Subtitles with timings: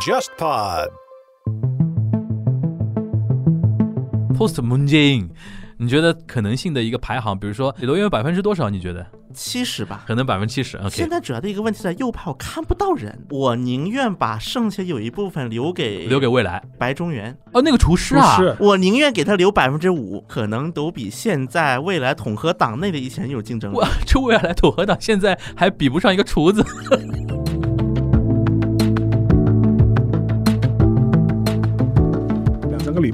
[0.00, 0.88] just pod
[4.36, 4.86] post moon
[5.78, 9.23] 你觉得可能性的一个排行，比如说里头源有百分之多少，你觉得？
[9.34, 10.04] 七十吧。
[10.06, 16.62] 可能百分之七十现在主要的一个问题在右派，我看不到人，我宁愿把剩下有一部分留给留给未来。
[16.78, 26.64] 白中原，哦，那个厨师啊，我宁愿给他留百分之五，可能都比现在未来统合党内的一些人有竞争力哇。，这未来统合党现在还比不上一个厨子。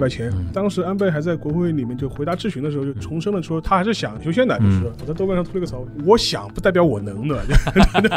[0.01, 7.39] 拜前，嗯当时安倍还在国会里面就回答质询的时候，就重申了说他还是想修宪的，就是嗯我在豆瓣上吐了个槽，我想不代表我能的，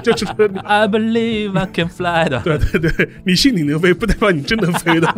[0.01, 0.33] 就 就是
[0.63, 2.41] I believe I can fly 的。
[2.43, 5.07] 对对对，你信你能飞，不代表你真能飞的。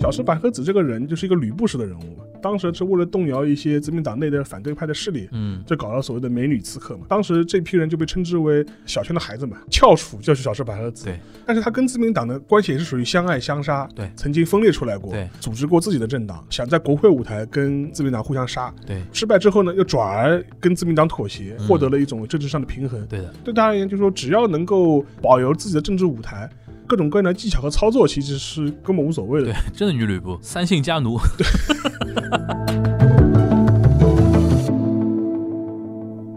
[0.00, 7.06] 小石百合子这个人就是一个吕布式的人物嘛，当时是为了动摇一些自民党内的反对派的势力，嗯，就搞了所谓的美女刺客嘛。
[7.08, 11.04] 当时这批人就被称之为小圈的孩子嘛，翘楚就是小池百合子。
[11.04, 18.72] 对，但是他跟自民党的关系也是属于相爱相杀，对曾经分裂出来过，对，组织过自己的政党，想在国会舞台跟自民党互相杀。
[18.84, 23.06] 对，失败之后呢，又转而跟自民党妥协，嗯获得了一种政治上的平衡。
[23.06, 26.48] 对的，对他而言，就是说只要能够保留自己的政治舞台，
[26.92, 31.18] 各种各样的技巧和操作其实是根本无所谓的对。，真的女吕布，三姓家奴。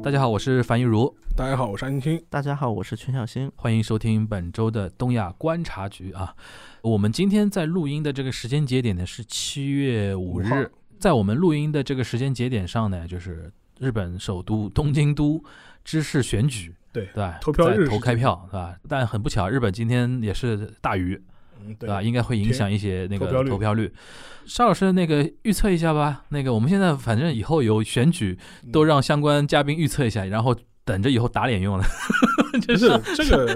[0.02, 2.23] 大家好，我是樊一茹，大家好，我是安青青。
[2.30, 3.52] 大家好，我是全小星。
[3.58, 6.34] 欢迎收听本周的东亚观察局啊。
[6.84, 15.44] 我们今天在录音的这个时间节点呢是七月五日，在我们录音的这个时间节点上呢，就是日本首都东京都
[15.84, 17.38] 知事选举，对对吧？
[17.42, 18.76] 投票日是在投开票，对吧？
[18.88, 21.22] 但很不巧，日本今天也是大雨，
[21.60, 22.02] 嗯，对吧？
[22.02, 23.92] 应该会影响一些那个投票率。
[24.46, 26.24] 沙老师，那个预测一下吧。
[26.30, 31.84] 那个我们现在反正以后有选举，嗯都让相关嘉宾预测一下，然后等着以后打脸用了。
[32.62, 33.48] 就不是是这个，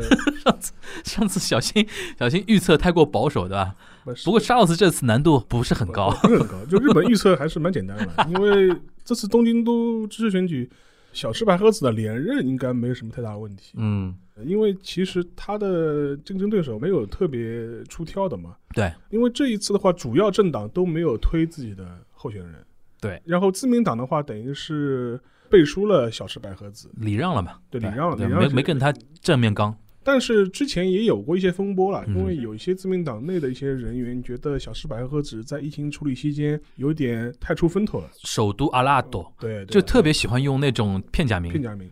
[0.43, 0.73] 上次
[1.05, 1.87] 上次小心
[2.17, 3.73] 小心预测太过保守，对吧？
[4.03, 6.09] 不不过沙老师这次难度不是很高。
[6.21, 6.65] 不是很高。
[6.65, 8.75] 就日本预测还是蛮简单的， 因为
[9.05, 10.69] 这次东京都知事选举，
[11.11, 13.73] 小池百合子的连任应该没有什么太大的问题。
[13.77, 14.15] 嗯，
[14.45, 18.55] 因为其实他的竞争对手没有特别出挑的嘛。
[18.73, 22.55] 对，因为这一次的话，主要政党都没有推自己的候选人。
[23.01, 25.19] 对，然后自民党的话，等于是
[25.49, 27.57] 背书了小池百合子，礼让了嘛？
[27.69, 29.75] 对礼让了没没跟他正面刚。
[30.11, 32.17] 但是之前也有过一些风波了，嗯。
[32.17, 39.31] 因为有一些自民党内的一些人员觉得小池百合子在疫情处理期间有点太出风头了，首都阿拉多。
[39.39, 41.51] 对，对就特别喜欢用那种片假名。
[41.51, 41.87] 片假名。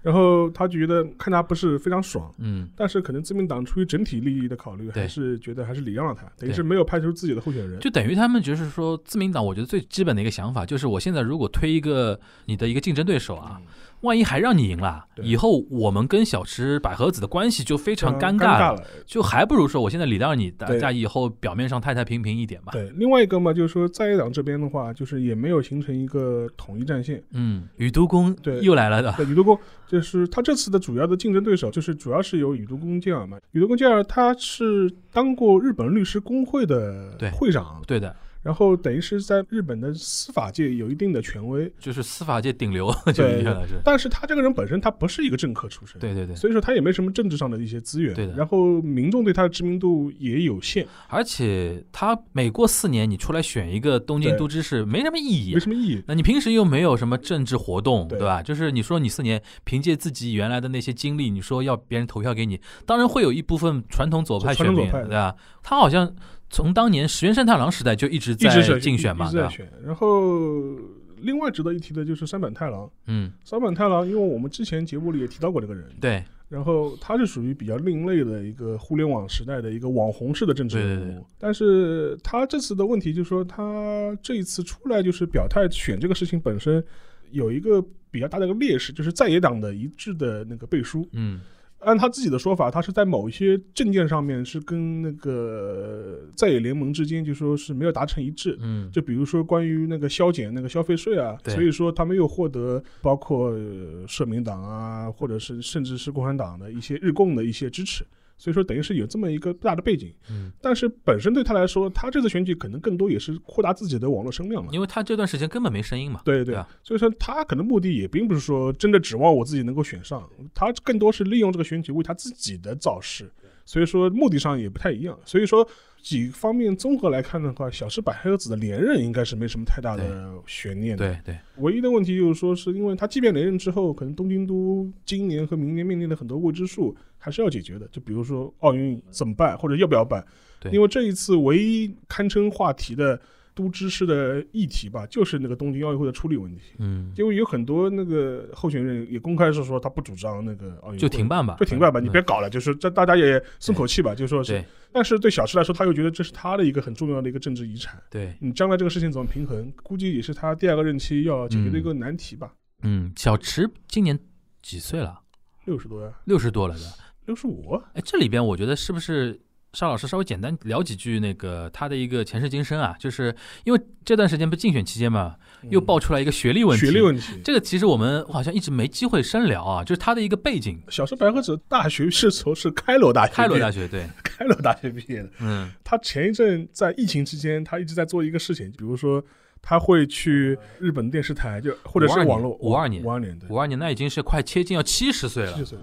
[0.00, 7.80] 然后他就觉得看他不是非常爽，嗯，但是可能自民党出于整体利益的考虑，还是觉得还是礼让了他，等于是没有派出自己的候选人。
[7.80, 13.60] 就等于他们就是说，自民党我觉得最基本的一个想法就是，我现在如果推一个你的一个竞争对手啊，
[14.06, 18.82] 万一还让你赢了，以后我们跟小池百合子的关系就非常尴尴尬了，了。
[19.04, 22.72] 就还不如说我现在礼让你，大家以后表面上太太平平一点吧。
[22.72, 27.22] 对，另外一个嘛，就是说在野党这边的话，就是也没有形成一个统一战线。
[27.32, 33.38] 嗯，宇都宫对又来了的，对，宇都宫就是他这次的主要的竞争对手，就是主要是由宇都宫健儿嘛。
[33.52, 38.14] 宇都宫健儿他是当过日本律师工会的对会长，对的，
[38.46, 41.68] 然后等于是在日本的司法界有一定的权威。
[41.80, 48.14] 就是司法界顶流， 就对原来是，但是他这个人本身他不是一个政客出身，对对对，所以说他也没什么政治上的一些资源。
[48.14, 55.58] 对的然后民众对他的知名度也有限，而且他每过四年你出来选一个东京都知事，没什么意义没。
[55.58, 56.00] 什么意义。
[56.06, 58.40] 那你平时又没有什么政治活动，对对吧？
[58.40, 65.34] 就是你说你四年凭借自己原来的那些经历，你说要别人投票给你，当然会有一部分传统左派选民，对吧？
[65.64, 66.14] 他好像
[66.48, 69.26] 从当年石原慎太郎时代就一直在是竞选嘛？
[69.26, 69.68] 一直在选。
[69.84, 70.76] 然后
[71.18, 86.84] 另外值得一提的就是山本太郎，嗯，山本太郎，因为我们之前节目里也提到过这个人，对，然后他是属于比较另类的一个互联网时代的一个网红式的政治人物，但是他这次的问题就是说，他这一次出来就是表态选这个事情本身
[87.30, 91.08] 有一个比较大的一个劣势，就是在野党的一致的那个背书。
[91.12, 91.40] 嗯，
[91.80, 98.56] 按他自己的说法，他是在某一些政见上面是跟那个在野联盟之间就说是没有达成一致。
[98.60, 108.04] 嗯，就比如说关于那个削减那个消费税啊，所以说他没有获得包括、呃社民党啊，或者是甚至是共产党的一些日共的一些支持，
[108.36, 110.14] 所以说等于是有这么一个大的背景。
[110.30, 114.70] 嗯，但是本身对他来说，他这次选举可能更多也是扩大自己的网络声量嘛。
[114.72, 123.30] 因为他这段时间根本没声音嘛，对对对啊所以说他可能目的也并不是说真的指望我自己能够选上，他更多是利用这个选举为他自己的造势，
[123.64, 125.18] 所以说目的上也不太一样。
[125.24, 125.66] 所以说
[126.06, 131.04] 几方面综合来看的话，小池百合子的连任应该是没什么太大的悬念的。
[131.04, 137.88] 对对，唯一的问题就是说，是因为他即便连任之后，可能东京都今年和明年面临的很多未知数还是要解决的。
[137.88, 140.24] 就比如说奥运怎么办，或者要不要办？
[140.60, 143.20] 对因为这一次唯一堪称话题的
[143.56, 146.74] 都知事的议题吧，就是那个东京奥运会的处理问题。
[146.78, 154.64] 嗯，因为有很多那个候选人也公开是说他不主张那个奥运会，就停办吧，就停办吧，你嗯别搞了，就是这大家也松口气吧，就说是对。
[154.92, 157.98] 但是对小池来说，他又觉得这是他的一个很重要的一个政治遗产。
[158.10, 162.52] 对，你将来这个事情怎么平衡，估计也是他第二个任期要解决的一个难题吧。
[162.82, 164.18] 嗯，小池今年
[164.60, 165.20] 几岁了？
[165.64, 166.84] 六十多呀，六十多了的。
[167.24, 169.40] 六十五，哎，这里边我觉得是不是
[169.76, 172.96] 邵老师稍微简单聊几句那个他的一个前世今生啊？
[172.98, 175.36] 就是因为这段时间不是竞选期间嘛，
[175.68, 176.86] 又爆出来一个学历问题。
[176.86, 177.38] 嗯学历问题。
[177.44, 180.80] 这个其实我们好像一直没机会深聊啊，就是他的一个背景。
[180.88, 185.28] 小池百合子大学是从是开罗大学，开罗大，学对，开罗大学毕业的。
[185.40, 189.22] 嗯他前一阵在疫情期间，他一直在做一个事情，比如说
[189.60, 195.62] 他会去日本电视台，就或者是网络五二年五二年对，五二年那已经是快接近要七十岁了七。
[195.62, 195.78] 岁。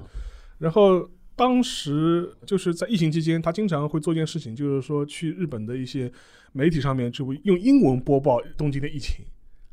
[0.57, 6.11] 然后当时就是在疫情期间，他经常会做一件事情，就是说去日本的一些
[6.51, 9.25] 媒体上面，就会用英文播报东京的疫情，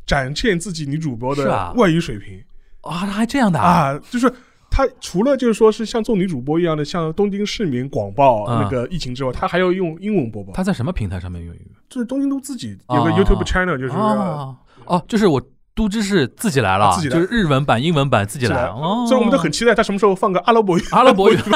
[0.06, 2.42] 展现自己女主播的啊外语水平
[2.82, 3.92] 啊，他还这样的啊？
[3.94, 4.32] 啊就是。
[4.72, 10.52] 他除了就是说是像做女主播一样的向东京市民广报啊那个疫情之外，他还要用英文播报。
[10.52, 11.72] 他在什么平台上面用英语？
[11.88, 15.42] 就是东京都自己有个啊 YouTube channel，就是哦哦，就是我
[15.80, 18.66] 都知是自己来了，啊自己来就是日文版、英文版自己来。
[18.66, 20.82] 哦，所以我们都很期待他什么时候放个阿拉伯语。
[20.90, 21.38] 阿拉伯语。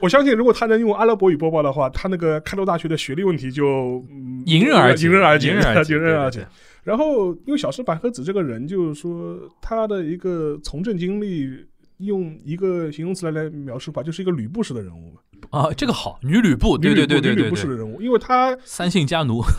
[0.00, 6.46] 我相信，如果他能用阿拉伯语播报的话，他那个开罗大学的学历问题就嗯迎刃而解，迎刃而解，迎刃而解，迎刃而解对。。
[6.84, 11.50] 然后，因为小石百合子这个人，就是说他的一个从政经历，
[11.98, 15.20] 用一个形容词来来描述吧，就是一个吕布式的人物嘛。
[15.50, 19.44] 啊，这个好，女吕布，对对对对女吕布式的人物，因为他三姓家奴。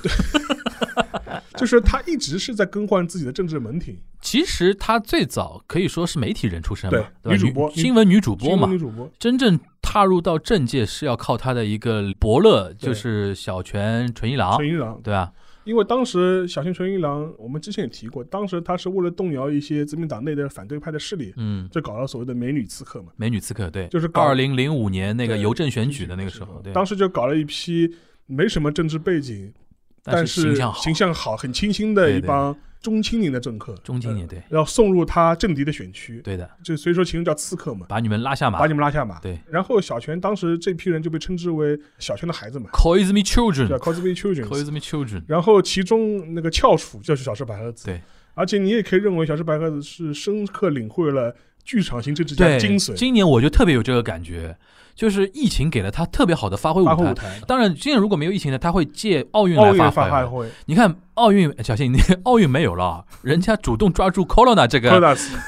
[1.62, 8.78] 就是他一直是在更换自己的政治门庭，其实他最早可以说是媒体人出身嘛，女主播新闻女主播嘛女。
[8.78, 9.10] 主播。
[9.20, 15.32] 真正踏入到政界是要靠他的一个伯乐，就是小泉纯一郎，纯一郎，对啊？
[15.64, 23.12] 因为当时小泉纯一郎，我们之前也提过，当时他是为了动摇一些自民党内的反对派的势力，嗯，就搞了所谓的美女刺客嘛。
[23.16, 27.88] 美女刺客，对，就是搞二零零五年那个邮政选举的那个时候，对，当时就搞了一批
[28.26, 29.54] 没什么政治背景，
[30.04, 38.58] 但是形象好，形象好、很清新的一帮中青年的政客，中青年，对，然后送入他政敌的选区，对的，就所以说其实叫刺客嘛，把你们拉下马。
[38.58, 39.20] 把你们拉下马。
[39.20, 39.40] 对。
[39.48, 43.78] 然后小泉当时这批人就被称之为小泉的孩子嘛，，Koizumi 叫 Children。
[43.78, 44.46] Cosby Children。
[44.48, 48.02] Koizumi Children，然后其中那个翘楚就是小石百合子，对，
[48.34, 54.58] 而且你也可以认为小石百合子是深刻领会了剧场型政治家的，精髓，今年我就特别有这个感觉，
[54.96, 56.96] 就是疫情给了他特别好的发挥舞台。
[56.96, 60.48] 舞台，当然，今年如果没有疫情呢，他会借奥运来发发挥。
[60.66, 64.92] 你看奥运，小心，你 奥运没有了啊，人家主动抓住 Corona 这个。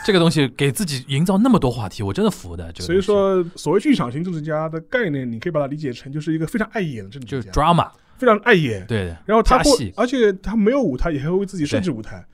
[0.06, 2.72] 这个东西，给自己营造那么多话题，我真的服的。
[2.72, 8.86] 这个所以说，所谓剧场型政治家的概念，你可以把它理解成就是一个非常爱演的政就是治家，drama，非常碍眼。
[8.88, 9.18] 对的。
[9.26, 12.26] 然后他加戏会，而且他没有舞台，也还会为自己设置舞台。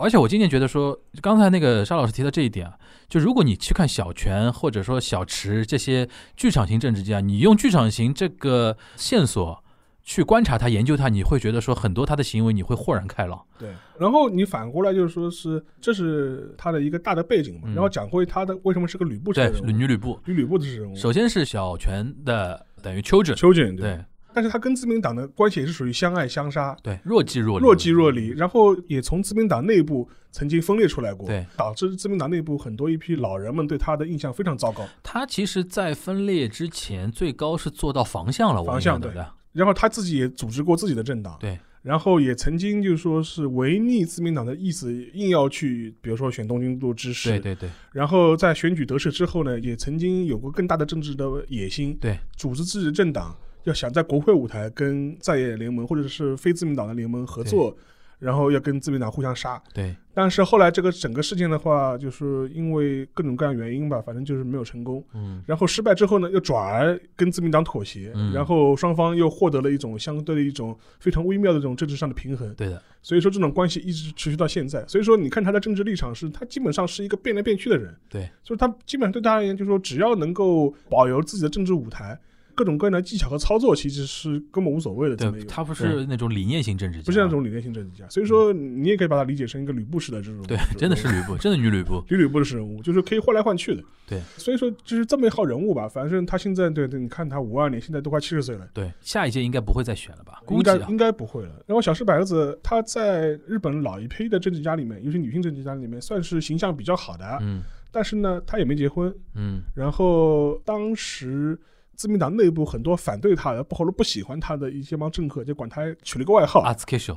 [0.00, 2.74] 而且我今年觉得说，刚才那个沙老师提到这一点啊，
[3.08, 9.62] 就如果你去看小泉或者说小池这些剧场型政治家，你用剧场型这个线索
[10.02, 13.40] 去观察他、研究他，你会觉得说很多他的行为你会豁然开朗。
[13.58, 13.68] 对，
[13.98, 17.74] 然后你反过来就是说是这是他的一个大的背景嘛，嗯。
[17.74, 23.34] 然后讲回他的为什么是个吕布式对女吕布，女吕布的人物，首先是小泉的等于秋瑾
[23.76, 24.04] 对，对
[24.40, 26.74] 但是他跟自民党的关系也是属于相爱相杀。
[26.82, 34.88] 对，若即若离，若即若离，然后也从自民党内部曾经分裂出来过，对，导致自民党内部很多一批老人们对他的印象非常糟糕。
[35.02, 39.30] 他其实，在分裂之前，最高是做到防向了，我防相印象对的。
[39.52, 57.76] 然后他自己也组织过自己的政党，对，然后也曾经就是说是违逆自民党的意思，硬要去，比如说选东京都知事，对对对然后在选举得势之后呢，也曾经有过更大的政治的野心，对，组织自己的政党，要想在国会舞台跟在野联盟或者是非自民党的联盟合作，
[58.18, 59.62] 然后要跟自民党互相杀。
[59.72, 65.02] 对但是后来这个整个事件的话，就是因为各种各样原因吧，反正就是没有成功。
[65.14, 72.52] 嗯，然后失败之后呢，又转而跟自民党妥协，嗯然后双方又获得了一种相对的一种非常微妙的这种政治上的平衡。
[72.54, 74.84] 对的，所以说这种关系一直持续到现在。
[74.86, 77.96] 所以说你看他的政治立场是，他基本上是一个变来变去的人。
[78.10, 82.18] 对，就是他基本上对他而言，就是说只要能够保留自己的政治舞台，
[82.60, 85.16] 各种各样的技巧和操作，其实是根本无所谓的。
[85.16, 90.42] 对，他不是那种理念型政治家，不是那种理念型政治家，所以说你也可以把它理解成一个吕布式的这种。
[90.46, 92.04] 对，真的是吕布， 真的女吕布。
[92.10, 93.82] 女吕布式人物，就是可以换来换去的。
[94.06, 95.88] 对，所以说就是这么一号人物吧。
[95.88, 98.68] 反正他现在对对，你看他五二年，现在都快七十岁了。
[98.74, 100.42] 对，下一届应该不会再选了吧？
[100.44, 101.64] 估应计应该不会了。
[101.66, 107.38] 然后小石百合子，她在日本老一批的政治家里面，尤其女性政治家里面，算是形象比较好的。
[107.40, 107.62] 嗯
[107.92, 109.12] 但是呢，她也没结婚。
[109.34, 111.58] 嗯然后当时
[112.00, 116.60] 自民党内部很多反对他的，或者不喜欢他的一些帮政客，就管他取了一个外号。
[116.60, 117.14] 阿兹克秀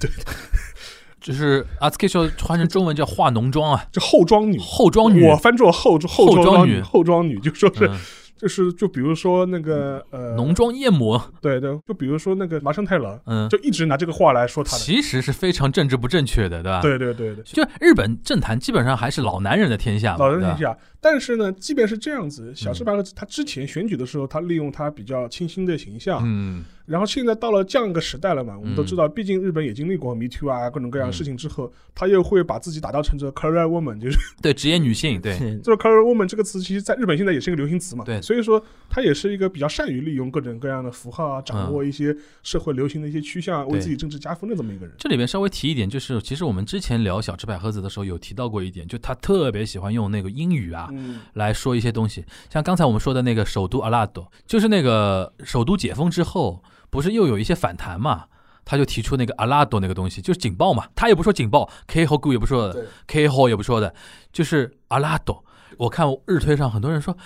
[0.00, 0.10] 对，
[1.20, 5.24] 就是阿兹克秀换成中文叫化浓妆啊，就后妆女，后装女。
[5.24, 6.82] 我翻作后后后装女。
[6.82, 7.96] 后装女，就说是嗯
[8.40, 14.78] 就是就比如说那个呃，浓妆艳抹，对对，就比如说那个麻生太郎，嗯，就一直拿这个话来说他的。
[14.78, 20.74] 其实是非常政治不正确的，对吧？，对对对对，就日本政坛基本上还是老男人的天下老人天下。
[21.02, 28.86] 但是呢，即便是这样子，小嗯石白和子他之前选举的时候，他利用他比较清新的形象，嗯，然后现在到了这样一个时代了嘛，我们都嗯。
[28.86, 38.04] 知道，毕竟日本也经历过 Me Too 啊各种各样的事情之后，他又会把自己打造成这个 career woman，就是对，职业女性，对，就是 career woman 这个词，其实在日本现在也是一个流行词嘛。
[38.04, 38.20] 对。
[38.20, 44.92] 所以说他也是一个比较善于利用各种各样的符号啊，掌握一些社会流行的一些趋向，为自己政治加分的这么一个人。
[44.98, 58.24] 这里边稍微提一点，就是其实我们之前聊小池百合子的时候有提到过一点，就他特别喜欢用那个英语啊嗯，来说一些东西，像刚才我们说的那个首都阿拉多，就是那个首都解封之后，不是又有一些反弹嘛？
[58.62, 63.94] 他就提出那个阿拉多那个东西，就是警报嘛，他也不说警报，K 和 Gu 也不说对的，K 和也不说的，
[64.32, 65.44] 就是阿拉多。
[65.78, 67.16] 我看日推上很多人说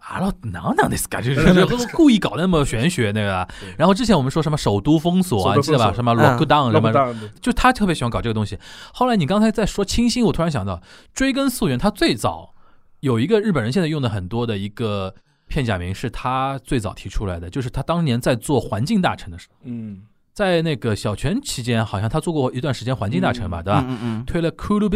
[0.00, 3.74] 阿拉哪哪的感觉就是故意搞得那么玄学那个对。
[3.78, 5.92] 然后之前我们说什么首都封锁啊，记得吧？
[5.94, 8.58] 什么嗯 lockdown 什么就他特别喜欢搞这个东西。
[8.92, 10.82] 后来你刚才在说清新，我突然想到，
[11.14, 12.52] 追根溯源，他最早
[13.00, 15.14] 有一个日本人现在用的很多的一个
[15.52, 23.84] 片假名，是他最早提出来的，就是他当年在做环境大臣的时候，嗯，在那个小泉期间，好像他做过一段时间环境大臣吧，对吧？
[23.86, 24.88] 嗯嗯推了 Cool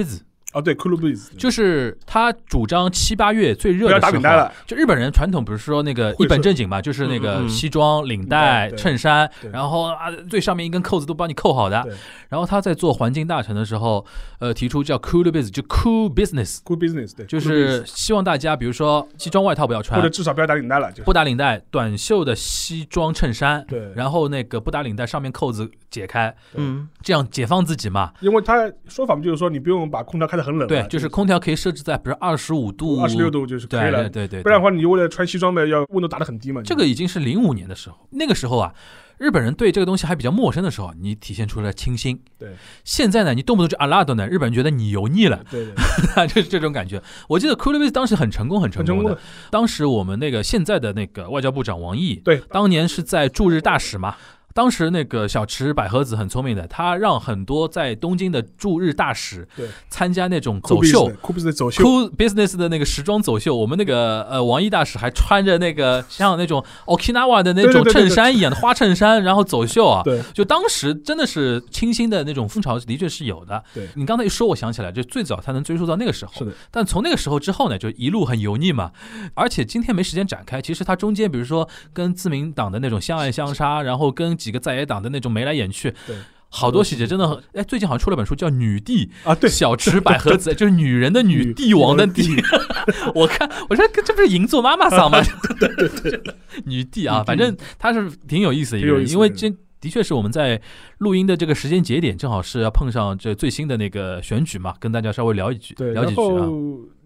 [0.56, 11.86] 哦对 c o o l b r e e z 就是他主张七八月最热要的时候，就日本人传统不是说那个一本正经嘛，就是那个嗯西装、领带、衬衫，然后啊最上面一根扣子都帮你扣好的。
[12.30, 14.04] 然后他在做环境大臣的时候，
[14.38, 20.00] 呃，提出叫 cool business，就 cool business，，cool business 对，就是希望大家，比如说西装外套不要穿。
[20.00, 28.12] 或者穿，至少不要打领带了，不打领带，短袖的西装衬衫，对，然后那个不打领带，上面扣子解开，嗯这样解放自己嘛。
[28.20, 36.62] 因为他说法不就是说你不用把空调开得很冷，对，就是空调可以设置在比如二十五度、二十六，度就是可以对了对，对对，不然的话你为了穿西装的，要温度打得很低嘛。
[36.64, 38.72] 这个已经是零五年的时候，那个时候啊，
[39.18, 42.20] 日本人对这个东西还比较陌生的时候，你体现出了清新。
[42.38, 42.50] 对
[42.84, 45.74] 现在呢，你动不动就阿拉多呢，日本人觉得你油腻了，对对，
[46.28, 47.02] 就是这种感觉。
[47.28, 49.02] 我记得 c o o l b a s 当时很成功，很成功的。
[49.02, 54.14] 很成功的，当时我们那个现在的那个外交部长王毅，对，当年是在驻日大使嘛。
[54.56, 59.46] 当时那个小池百合子很聪明的，他让很多在东京的驻日大使
[59.90, 70.02] 参加那种走秀，酷 business 走秀，Cool Business 的那个时装走秀，我们那个呃王毅大使还穿着那个像那种 Okinawa 的那种衬衫一样的花衬衫，然后走秀啊。
[70.02, 73.62] 对就当时真的是清新的那种风潮，的确是有的。
[73.74, 76.32] 对你刚才一说，我想起来，就最早才能追溯到那个时候。
[76.32, 78.90] 是的，但从那个时候之后呢，就一路很油腻嘛。
[79.34, 86.16] 而且今天没时间展开，其实它中间，比如说跟自民党的那种相爱相杀，然后跟几个在野党的那种眉来眼去，对。
[86.48, 92.42] 好多细节真的很，哎，最近好像出了本书叫《女帝》，啊，对，小池百合子， 就是女人的女，帝王的帝帝。
[93.16, 95.20] 我看，我说这不是银座妈妈桑吗？
[95.58, 96.34] 对对对，
[96.64, 99.50] 女帝啊，反正她是挺有意思的一个人，因为这
[99.80, 100.58] 的确是我们在
[100.98, 106.48] 录音的这个时间节点，正好是要碰上这最新的那个选举嘛，跟大家稍微聊一句，对，聊几句啊。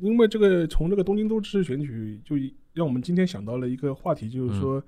[0.01, 2.37] 因为这个从这个东京都知事选举，就
[2.75, 4.83] 让我们今天想到了一个话题，嗯就是说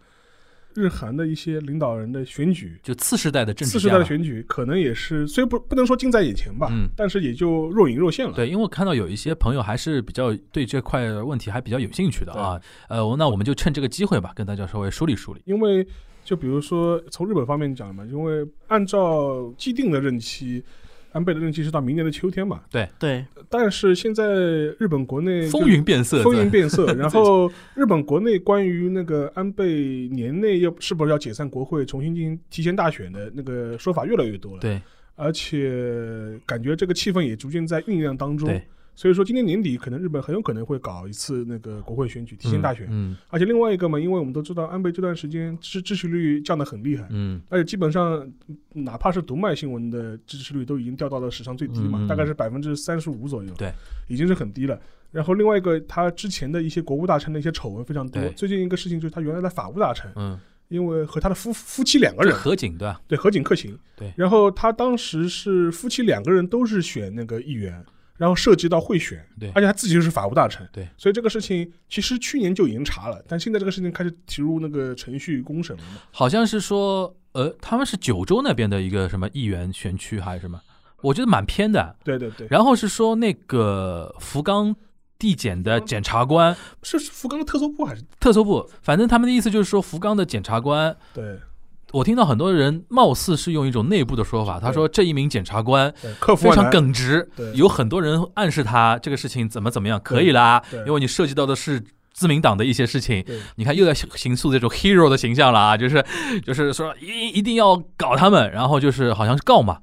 [0.75, 8.33] 日韩的一些领导人的选举，就次世代的政治次世，代的选举，可能也是虽不不能说近在眼前吧，嗯但是也就若隐若现了。
[8.35, 12.61] 对，因为我看到有一些朋友还是比较对这块问题还比较有兴趣的啊。
[12.89, 15.41] 呃，那我们就趁这个机会吧，跟大家稍微梳理梳理。
[15.45, 15.87] 因为
[16.25, 20.63] 就比如说从日本方面讲嘛，因为按照既定的任期，
[21.13, 22.89] 安倍的任期是到明年的秋天嘛，对。
[22.99, 24.25] 对，但是现在
[24.79, 34.81] 日本国内风云变色，风云变色， 然后日本国内关于那个安倍年内要是不是要解散国会，重新进行提前大选的那个说法越来越多了，对。
[35.15, 38.49] 而且感觉这个气氛也逐渐在酝酿当中。
[38.49, 38.63] 对，
[38.95, 42.87] 所以说今年年底可能日本很有可能会搞一次那个国会选举，提前大选。
[42.91, 48.31] 嗯而且另外一个嘛，因为我们都知道安倍这段时间支支持率降得很厉害，嗯而且基本上
[48.75, 53.73] 哪怕是读卖新闻的支持率都已经掉到了史上最低嘛，大概是百分之三十五左右，对，
[54.09, 54.79] 已经是很低了。
[55.11, 58.33] 然后另外一个，他之前的一些国务大臣的一些丑闻非常多对。
[58.33, 62.99] 最近一个事情就是他原来的法务大臣，嗯，因为和他的夫夫妻两个人合警对吧？
[63.07, 67.85] 对合警克勤，对然后他当时是夫妻两个人都是选那个议员，
[68.23, 69.51] 然后涉及到贿选，对。
[69.51, 76.01] 而且他自己就是法务大臣，对，所以这个事情其实去年就已经查了，但现在这个事情开始提入那个程序公审了嘛。
[76.13, 80.61] 好像是说，呃，他们是九州那边的一个什么议员选区还是什么，
[81.03, 81.97] 我觉得蛮偏的。
[82.05, 84.77] 对对对，然后是说那个福冈
[85.19, 88.05] 地检的检察官是是福冈的特搜部还是？
[88.21, 91.41] 特搜部，反正他们的意思就是说福冈的检察官，对
[91.93, 95.93] 我听到很多人貌似是用一种内部的说法，他说这一名检察官
[96.37, 101.83] 非常耿直，有很多人暗示他这个事情怎么怎么样可以啦，因为你涉及到的是
[102.13, 103.25] 自民党的一些事情。
[103.57, 106.05] 你看，又在形塑这种 hero 的形象了啊，就是
[106.45, 109.79] 就是说一一定要搞他们，然后就是好像是告嘛。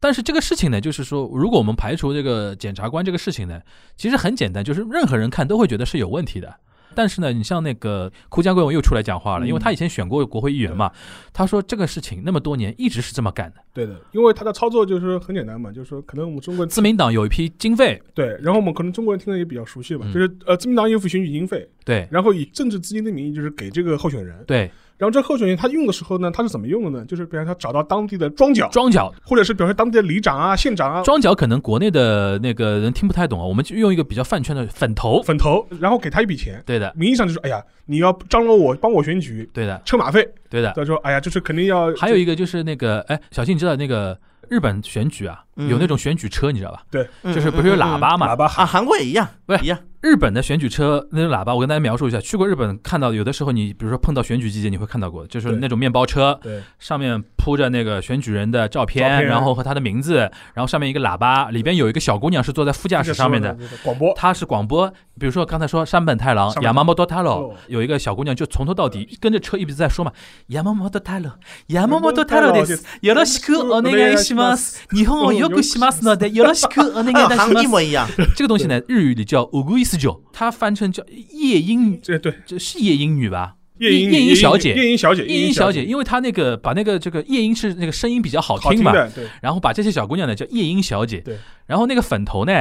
[0.00, 3.60] 但是这个事情呢，就是说，如果我们排除这个检察官这个事情呢，
[3.96, 6.56] 其实很简单，就是任何人看都会觉得是有问题的。
[6.94, 9.48] 但是呢，你像那个库江贵文又出来讲话了，嗯。
[9.48, 10.90] 因为他以前选过国会议员嘛，
[11.32, 13.56] 他说这个事情那么多年一直是这么干的。
[13.74, 20.12] 对的，因为他的操作就是很简单嘛，就是说可能我们中国人自民党有一批经费，对，然后我们可能中国人听的也比较熟悉嘛，嗯。
[20.12, 22.06] 就是呃自民党有付选举经费，对。
[22.10, 24.70] 然后以政治资金的名义就是给这个候选人，对，
[25.02, 27.04] 然后这候选人他用的时候呢，他是怎么用的呢？
[27.06, 35.20] 就是比方他找到当地的庄脚，庄脚或者是比如说当地的里长啊、县长啊、庄脚可能国内的那个人听不太懂啊，我们就用一个比较饭圈的粉头。
[35.24, 40.72] 粉头，然后给他一笔钱，对的，名义上就是哎呀，你要张罗我帮我选举对的，车马费，对的。
[40.76, 44.16] 他说哎呀，就是肯定要还有一个就是那个，哎，小新，你知道那个
[44.48, 46.83] 日本选举啊，有那种选举车，你知道吧？
[47.23, 48.27] 嗯就是不是有喇叭嘛？
[48.27, 52.19] 喇叭啊，韩国也一样，不是一样，日本的选举车那种喇叭，我跟大家描述一下。
[52.19, 60.17] 去过日本，看到有的时候你比如说碰到选举季节，你会看到过，就是对那种面包车，对上面铺着那个选举人的照片，照片然后和他的名字，
[60.53, 63.57] 然后上面一个喇叭，里边有一个小姑娘是坐在副驾驶上面的。
[63.83, 64.87] 广播，她是广播，
[65.19, 70.11] 比如说刚才说山本太郎山本亚麻莫多太郎哦有一个小姑娘就从头到底跟着车一直在说嘛，
[70.47, 71.33] 亚麻莫多太郎，
[71.67, 72.83] 亚麻莫多太郎です。
[73.01, 74.85] よろしくお願いします。
[74.91, 77.63] 日本を よくしますのでよろしくお願いいたし韩ます。
[77.63, 83.55] 一模一样，这个东西呢，日语里叫乌龟四九，它翻成叫夜莺，这对这是夜莺女吧？
[83.79, 92.51] 夜莺夜莺小姐夜莺小姐，夜莺小姐，姐因为她那个把那个这个夜莺是那个声音比较好听嘛，好听的，对然后把这些小姑娘呢叫夜莺小姐，对，然后那个粉头呢，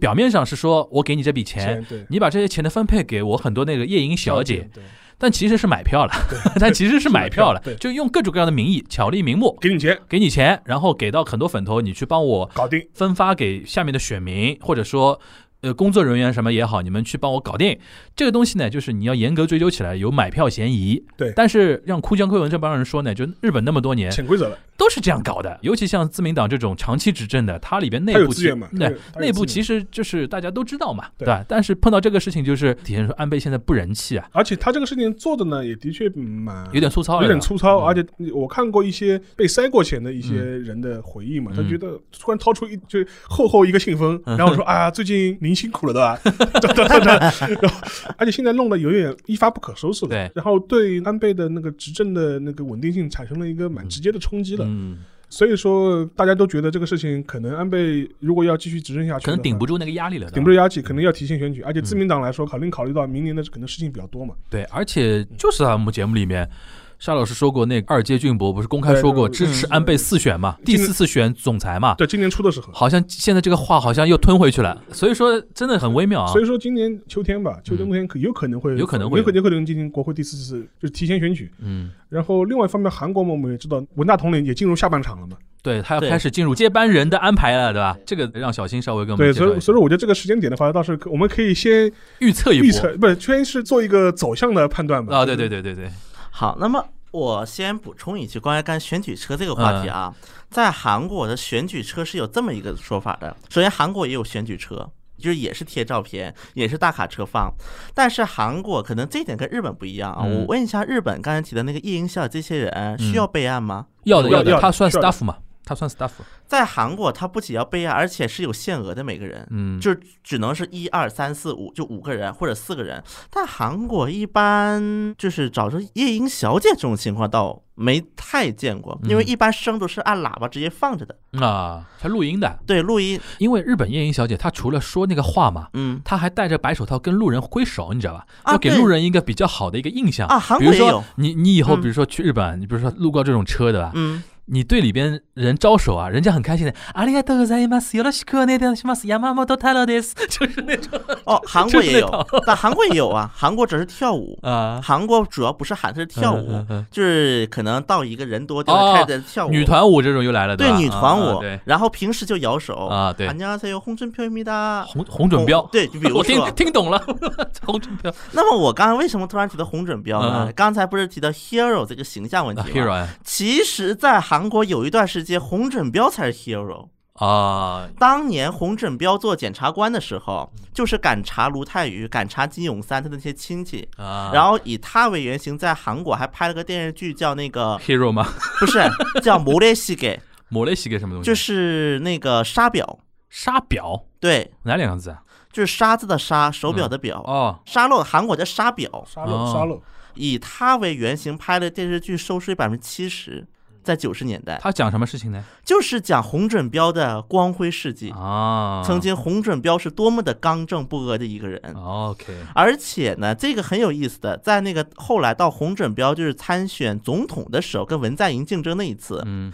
[0.00, 4.82] 表面上是说我给你这笔钱，钱对你把这些钱呢分配给我很多那个夜莺小姐，，对，
[5.19, 6.11] 但其实是买票了，
[6.59, 15.19] 但其实是买票了对，就用各种各样的名义巧立名目给你钱给你钱，然后给到很多粉头，你去帮我搞定，分发给下面的选民，或者说。
[15.61, 17.77] 呃，工作人员什么也好，你们去帮我搞定
[18.15, 21.03] 这个东西呢，就是你要严格追究起来，有买票嫌疑。
[21.17, 31.43] 对但是让哭江亏文这帮人说呢，就日本那么多年潜规则了，都是这样搞的，尤其像自民党这种长期执政的，它里边内部资源嘛对内部其实就是大家都知道嘛，对对吧？
[31.47, 46.19] 但是碰到这个事情，就是体现出安倍现在不人气啊，而且他这个事情做的呢，也的确蛮有点粗糙了，有点粗糙，嗯而且我看过一些被塞过钱的一些人的回忆嘛，嗯他觉得突然掏出一就厚厚一个信封，嗯然后说： “啊，最近您辛苦了，对吧？”
[46.59, 50.31] 对对对对， 然后而且现在弄得有点一发不可收拾了，对。
[50.35, 54.65] 然后对安倍的那个执政的那个稳定性产生了一个蛮直接的冲击了。
[54.67, 54.97] 嗯，
[55.29, 59.65] 所以说，大家都觉得这个事情可能安倍如果要继续执政下去，可能顶不。
[59.65, 61.83] 住那个压力了，顶不住压力，可能要提前选举，而且嗯。
[61.83, 66.49] 自民党来说，考虑考虑到明年的可能事情比较多嘛，对，而且就是在我们节目里面，
[66.97, 76.31] 沙老师说过，那个二阶俊博不是公开说过支持安倍四选嘛，第四次选总裁嘛，对，今年初的时候，好像现在这个话好像又吞回去了，所以说真的很微妙啊。
[76.31, 76.41] 所。
[76.41, 79.19] 以说今年秋天吧，秋天冬天可有可能会有可能会。
[79.19, 81.51] 有可有可能进行国会第四次就是提前选举。
[81.59, 87.97] 嗯，然后另外一方面，韩国嘛我们也知道文大统领也进入下半场了嘛，对他要开始进入接班人的安排了，对吧？
[88.05, 89.51] 这个让小新稍微跟我对，们介绍一下。
[89.51, 92.67] 所以所以说我觉得这个时间点的话，倒是我们可以先预测一波。
[92.67, 95.17] 预测，不是先是做一个走向的判断吧。
[95.17, 95.89] 啊，对对对对对，
[96.37, 103.35] 好，那么我先补充一句关于干选举车这个话题啊，嗯在韩国的选举车是有这么一个说法的。
[103.49, 104.87] 首先，韩国也有选举车。
[105.17, 107.51] 就是也是贴照片，也是大卡车放，
[107.95, 110.21] 但是韩国可能这一点跟日本不一样啊。
[110.23, 113.87] 嗯我问一下，日本刚才提的那个夜鹰校这些人需要备案吗？
[114.03, 116.11] 要的的，要的他算 staff 嘛，他算 staff，
[116.45, 119.45] 在韩国，他不仅要备案，而且是有限额的，每个人。
[119.51, 123.03] 嗯，就只能是一二三四五，就五个人或者四个人。
[123.29, 131.15] 但韩国一般就是找着夜莺小姐这种情况倒没太见过，因为嗯一般声都是按喇叭直接放着的。
[131.45, 136.01] 啊，他录音的，对，录音，因为日本夜莺小姐她除了说那个话嘛，嗯。
[136.05, 138.25] 她还戴着白手套跟路人挥手，你知道吧？
[138.43, 140.27] 啊要给路人一个比较好的一个印象。
[140.27, 141.81] 啊，韩国也有，你你以后嗯。
[141.81, 146.73] 比如说去日本，你比如说路过这种车的吧，嗯你对里边人招手啊，人家很开心的。
[146.93, 153.29] 阿里卡德泽西马斯尤罗西科内德西马斯亚马莫多泰罗迪斯，就是那种哦，韩国也有，但韩国也有啊。
[153.35, 160.55] 韩国只是跳舞啊，韩国主要不是喊，是跳舞，就是可能到一个人多地方开始跳舞，女团舞这种又来了。
[160.55, 163.27] 对女团舞，然后平时就摇手啊，对。
[163.27, 166.97] 人家才有红准标一米哒，红红准标，对，就比如 说，听懂了
[167.65, 168.09] 红准标。
[168.31, 170.49] 那么我刚刚为什么突然提到红准标呢？
[170.55, 174.36] 刚才不是提到 hero 这个形象问题吗？hero 其实在韩。
[174.49, 176.89] 国有一段时间，洪准标才是 hero。
[177.13, 188.27] 啊，当年洪准标做检察官的时候，就是敢查卢泰愚、敢查金永三他的那些亲戚，啊，然后以他为原型，在韩国还拍了个电视剧，叫那个 hero 吗？
[188.59, 188.79] 不是
[189.23, 190.19] 叫《摩列西给。
[190.49, 191.27] 抹了洗个什么东》，西？
[191.27, 195.23] 就是那个沙表，沙表，对，哪两个字啊？
[195.51, 197.19] 就是沙子的沙，手表的表。
[197.23, 199.81] 哦，沙漏，韩国叫沙表，沙漏哦沙漏，
[200.13, 203.45] 以他为原型拍的电视剧收视率百分之七十，
[203.87, 205.41] 在九十年代，他讲什么事情呢？
[205.63, 208.09] 就是讲洪准标的光辉事迹。
[208.11, 219.53] 啊，曾经洪准标是多么的刚正不阿的一个人，OK，而且呢，这个很有意思的，在那个后来到洪准标就是参选总统的时候，跟文在寅竞争那一次，嗯，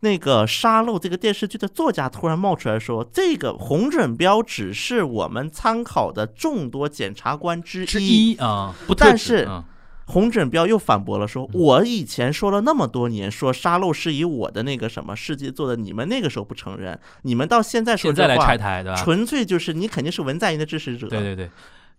[0.00, 8.34] 那个《沙漏》这个电视剧的作家突然冒出来说，这个洪准标只是我们参考的众多检察官之之一。
[8.36, 9.62] 啊，不但是嗯
[10.10, 19.02] 洪准彪又反驳了说，我以前说了那么多年，说沙漏是以我的那个什么事迹做的，你们那个时候不承认，你们到现在说这话现在来拆，台对吧？
[19.02, 21.08] 纯粹就是你肯定是文在寅的支持者。
[21.08, 21.50] 对对对，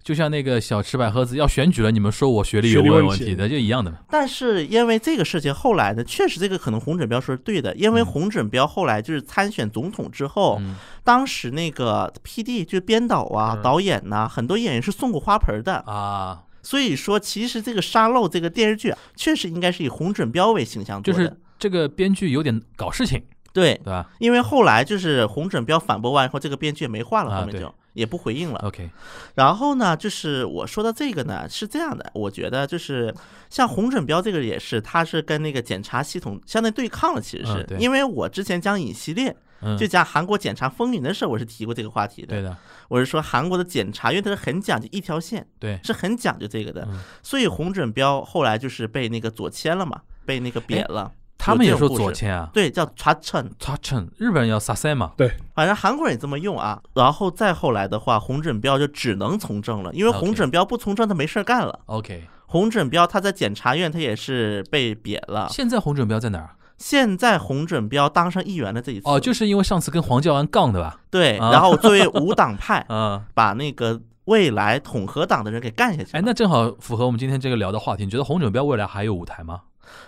[0.03, 3.99] 就像那个小池百合子要选举了，你们说我学历有问题问问题的，就一样的嘛。
[4.09, 15.75] 但是因为这个事情，后来呢，确实这个可能洪准标说是对的，因为嗯洪准标后来就是参选总统之后，嗯当时那个 P D 就是编导啊、嗯导演呐、很多演员是送过花盆的。
[15.87, 21.19] 啊，所以说，其实这个《沙漏》这个电视剧啊确实应该是以洪准标为形象做的。
[21.19, 23.21] 就是这个编剧有点搞事情，
[23.53, 28.59] 对，对吧因为后来就是洪准标反驳完以后，这个编剧也没话了，后面就、也不回应了。
[28.63, 28.89] ？OK，
[29.35, 33.13] 然后呢，就是我说的这个呢是这样的，我觉得就是
[33.49, 42.27] 像洪准标这个也是，他是跟那个检察系统相对对抗了，其实是、嗯因为我之前讲影系列，嗯，就讲韩国检察风云的时候，我是提过这个话题的。
[42.29, 42.55] 对的，
[42.91, 51.09] 我是说韩国的检察，因为它是很讲究一条线，对，是很讲究这个的，嗯所以洪准标后来就是被那个左迁了嘛，被那个贬了。
[51.37, 56.81] 他们也说左迁啊，对，叫查称，查称日本人要撒塞嘛，对反正韩国人也这么用啊。
[56.93, 61.79] 然后再后来的话，洪准标就只能从政了，因为洪准标不从政，他没事儿干了。
[61.85, 65.47] OK，洪准标他在检察院，他也是被贬了。
[65.49, 66.49] 现在洪准标在哪儿？
[66.81, 70.99] 现在洪准标当上议员的这一次，哦，就是因为上次跟黄教安杠的吧？
[71.11, 76.19] 对，啊然后作为无党派， 啊，把那个未来统合党的人给干下去了。
[76.19, 78.03] 哎，那正好符合我们今天这个聊的话题。
[78.03, 79.61] 你觉得洪准标未来还有舞台吗？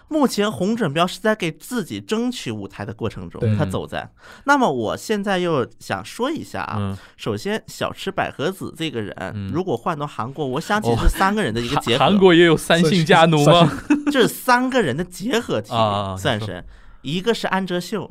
[0.07, 4.09] 目前洪准标是在给自己争取舞台的过程中，他走在。
[4.45, 13.69] 那么我现在又想说一下啊，嗯，首先小池百合子这个人嗯，如果换到韩国，我想起哦是三个人的一个结合，韩国也有三姓家奴吗？
[14.11, 15.69] 这是三个人的结合体
[16.17, 16.63] 算是。
[17.01, 18.09] 一个是安哲秀，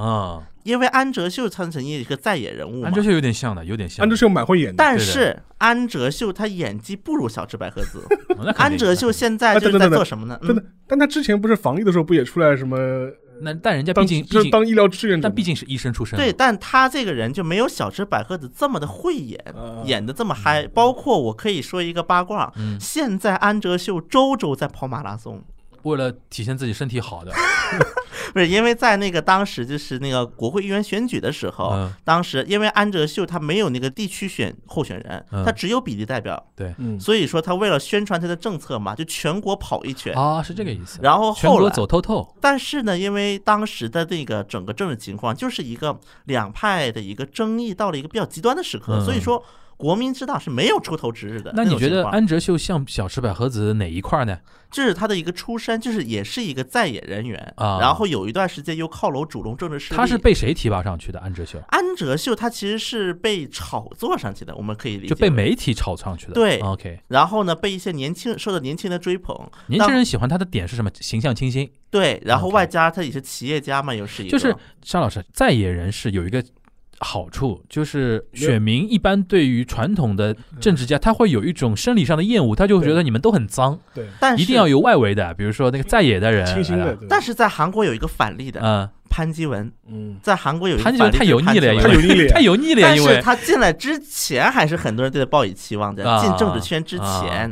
[0.00, 4.02] 啊，因为安哲秀他曾经一个在野人物嘛安哲，秀有点像的，有点像。
[4.04, 8.02] 安哲秀蛮会演的，对的但是安哲秀他演技不如小池百合子。
[8.36, 10.38] 哦那肯定安哲秀现在就是在做什么呢？
[10.42, 10.64] 嗯真的。
[10.86, 12.76] 但他之前不是防疫的时候不也出来什么
[13.42, 15.30] 那但人家毕当竟毕竟，就是当医疗志愿者吗？
[15.30, 16.22] 但毕竟是医生出身嘛。
[16.22, 20.66] 对，但他这个人就没有小池百合子这么的会演，啊演的这么嗨。
[20.68, 25.42] 包括我可以说一个八卦，嗯，现在安哲秀周周在跑马拉松，
[25.84, 27.32] 为了体现自己身体好的，
[28.32, 35.44] 不是因为在那个当时就是那个国会议员选举的时候，嗯，当时因为安哲秀他没有那个地区选候选人，嗯。
[35.44, 36.74] 他只有比例代表，对。
[36.78, 40.14] 嗯，所以说他为了宣传他的政策嘛，就全国跑一圈。
[40.14, 40.98] 啊，是这个意思。
[41.02, 49.04] 然后后来，走透透，但是呢，因为当时的那个整个政治情况就是一个两派的一个争议到了一个比较极端的时刻，嗯。
[49.04, 49.42] 所以说
[49.80, 51.52] 国民之党是没有出头之日的。
[51.56, 54.38] 那你觉得安哲秀像小池百合子哪一块呢？
[54.70, 59.96] 这是他的一个出身，就是也是一个在野人员啊然后有一段时间又靠拢主龙政治势力。
[59.96, 61.18] 他是被谁提拔上去的？
[61.18, 66.34] 安哲秀安哲秀，他其实是被炒作上去的，我们可以理解就被媒体炒上去的。
[66.34, 70.90] 对，OK，然后呢，被一些年轻受到年轻人的追捧，年轻人喜欢他的点是什么？
[71.00, 71.68] 形象清新。
[71.90, 76.44] 对，然后外加他也是企业家嘛，又是一个，就是沙老师，在野人士有一个
[77.00, 86.46] 好处，就是选民一般对于传统的政治家，他会有一种生理上的厌恶，他就会觉得你们都很脏，对，但一定要有外围的，比如说那个在野的人，
[87.08, 97.50] 但是在韩国有一个反例的嗯，潘基文，嗯，在韩国有一个潘基文反例太油腻了，太油腻了 太油腻了，他进来之前还是很多人对他抱以期望的，啊进政治圈之啊前。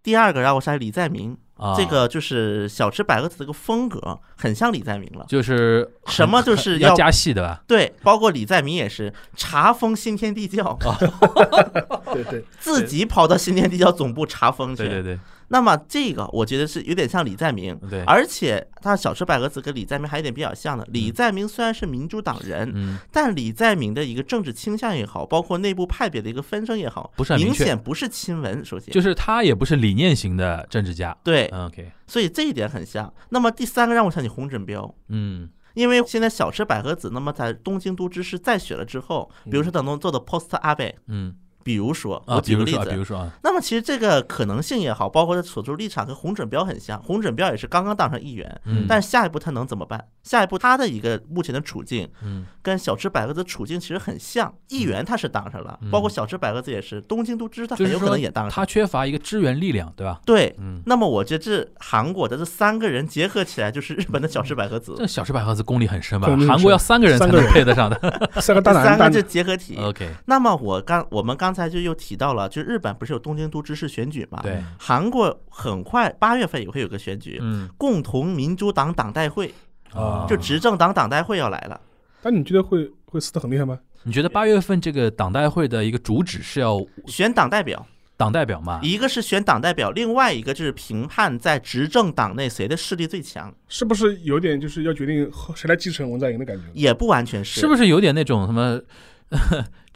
[0.00, 5.26] 第二个让我想起李在明，啊，这个就是小吃百合子这个风格很像李在明了。
[5.28, 7.62] 就是什么就是要要加戏的吧？
[7.66, 10.78] 对，包括李在明也是查封新天地教，
[12.14, 14.84] 对对，自己跑到新天地教总部查封去。
[14.84, 20.86] 对对对那么这个我觉得是有点像李在明，对，而且他小池百合子跟李在明还有点比较像的。
[20.90, 28.64] 李在明虽然是民主党人，嗯，但李在明的一个政治倾向也好，包括内部派别的一个纷争也好，明不是很明显不是亲文。
[28.64, 31.16] 首先，就是他也不是理念型的政治家。
[31.24, 33.12] 对，嗯 OK，所以这一点很像。
[33.30, 34.94] 那么第三个让我想起洪振彪。
[35.08, 41.32] 嗯因为现在小池百合子，那么在东京都知事再选了之后，比如说等东做的 post 阿贝，嗯
[41.68, 46.98] 比如说啊，我比如说啊，比举个例子，如说啊，那么其实这个可能性也好，包括他所处立场跟洪准标很像。
[47.02, 50.02] 洪准标也是刚刚当上议员，嗯，但是下一步他能怎么办？
[50.22, 54.50] 下一步他的一个目前的处境嗯跟小池百合子处境其实很像。
[54.68, 58.50] 议员他是当上了嗯，包括小池百合子也是，东京都知事他很有可能也当上。
[58.50, 60.20] 他缺乏一个支援力量，对吧？
[60.24, 66.28] 对，嗯，那么我觉得这韩国的这三个人结合起来就是日本的小池百合子 这，小池百合子功力很深吧？
[66.46, 68.30] 韩国要三个人才能三个人配得上的。
[68.40, 69.76] 三个大男三个就结合体。
[69.78, 74.40] OK，那么我刚我们刚才就又提到了，就日本不是有东京都知事选举嘛？
[74.42, 79.52] 对，韩国很快八月份也会有个选举，嗯共同民主党党代会，
[79.92, 81.80] 啊，就执政党党代会要来了。
[82.22, 83.78] 但你觉得会会死的很厉害吗？
[84.04, 87.84] 你觉得八月份这个党代会的一个主旨是要选党代表，
[88.16, 88.80] 党代表嘛？
[88.82, 96.62] 一个是选党代表，另外一个就是评判在执政党内谁的势力最强，是不是有点就是要决定谁来继承文在寅的感觉？
[96.74, 98.80] 也不完全是，是不是有点那种什么，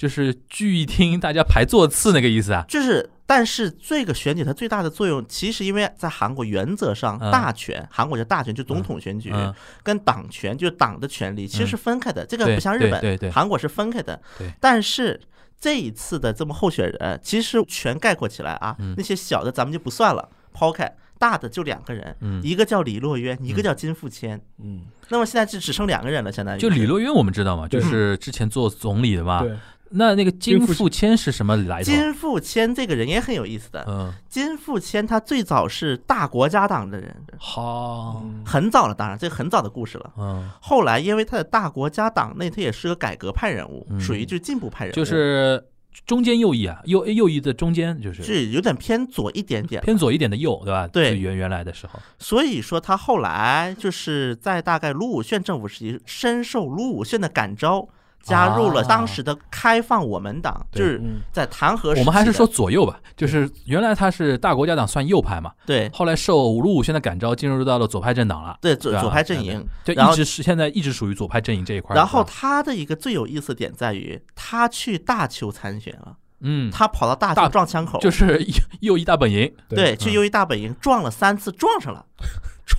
[0.03, 2.65] 就是聚义厅大家排座次那个意思啊？
[2.67, 14.53] 就是，但是这个选举它最大的作用，其实因为在韩国原则上嗯大权，韩国叫大权，就总统选举嗯，跟党权就是党的权利其实是分开的，这个不像日本，对对对韩国是分开的对。
[14.59, 15.21] 但是
[15.61, 20.93] 这一次的这么候选人，其实全概括起来啊嗯，那些小的咱们就不算了，抛开。
[21.19, 24.41] 大的就两个人，嗯一个叫李洛渊，一个叫金富谦。
[24.61, 29.47] 嗯，那么现在就只剩两个人了，相当于就李洛渊我们知道嘛，就是之前做总理的嘛。
[29.93, 31.85] 对，那那个金金富富谦是什么来头？
[31.85, 33.85] 金富谦这个人也很有意思的。
[33.87, 40.13] 嗯，金富谦他最早是大国家党的人，好，很早了，当然这个很早的故事了。
[40.19, 45.63] 嗯，后来因为他的大国家党内，他也是个改革派人物，嗯属于就是进步派人物，就是
[46.07, 49.83] 中间右翼啊，右右翼的中间就是是有点偏左一点点。
[49.83, 50.87] 偏左一点的右，对吧？
[50.87, 57.87] 对原原来的时候，所以说他后来就是在大概卢武铉政府时期，深受卢武铉的感召，
[58.23, 61.91] 加入了啊当时的开放我们党，对就是嗯，在弹劾。
[61.99, 65.91] 我们还是说左右吧，就是原来他是大国家党算右派嘛，对。
[65.93, 69.67] 后来受卢武铉的感召，进入到了左派政党了，对左左派阵营。
[69.85, 71.95] 就，一直是现在一直属于左派阵营这一块。
[71.97, 79.53] 然后他的一个最有意思点在于，他去大邱参选了，嗯，他跑到大大邱撞枪口，就是右右翼大本营。
[79.69, 79.99] 对，嗯。
[79.99, 82.05] 去右翼大本营撞了三次，撞上了。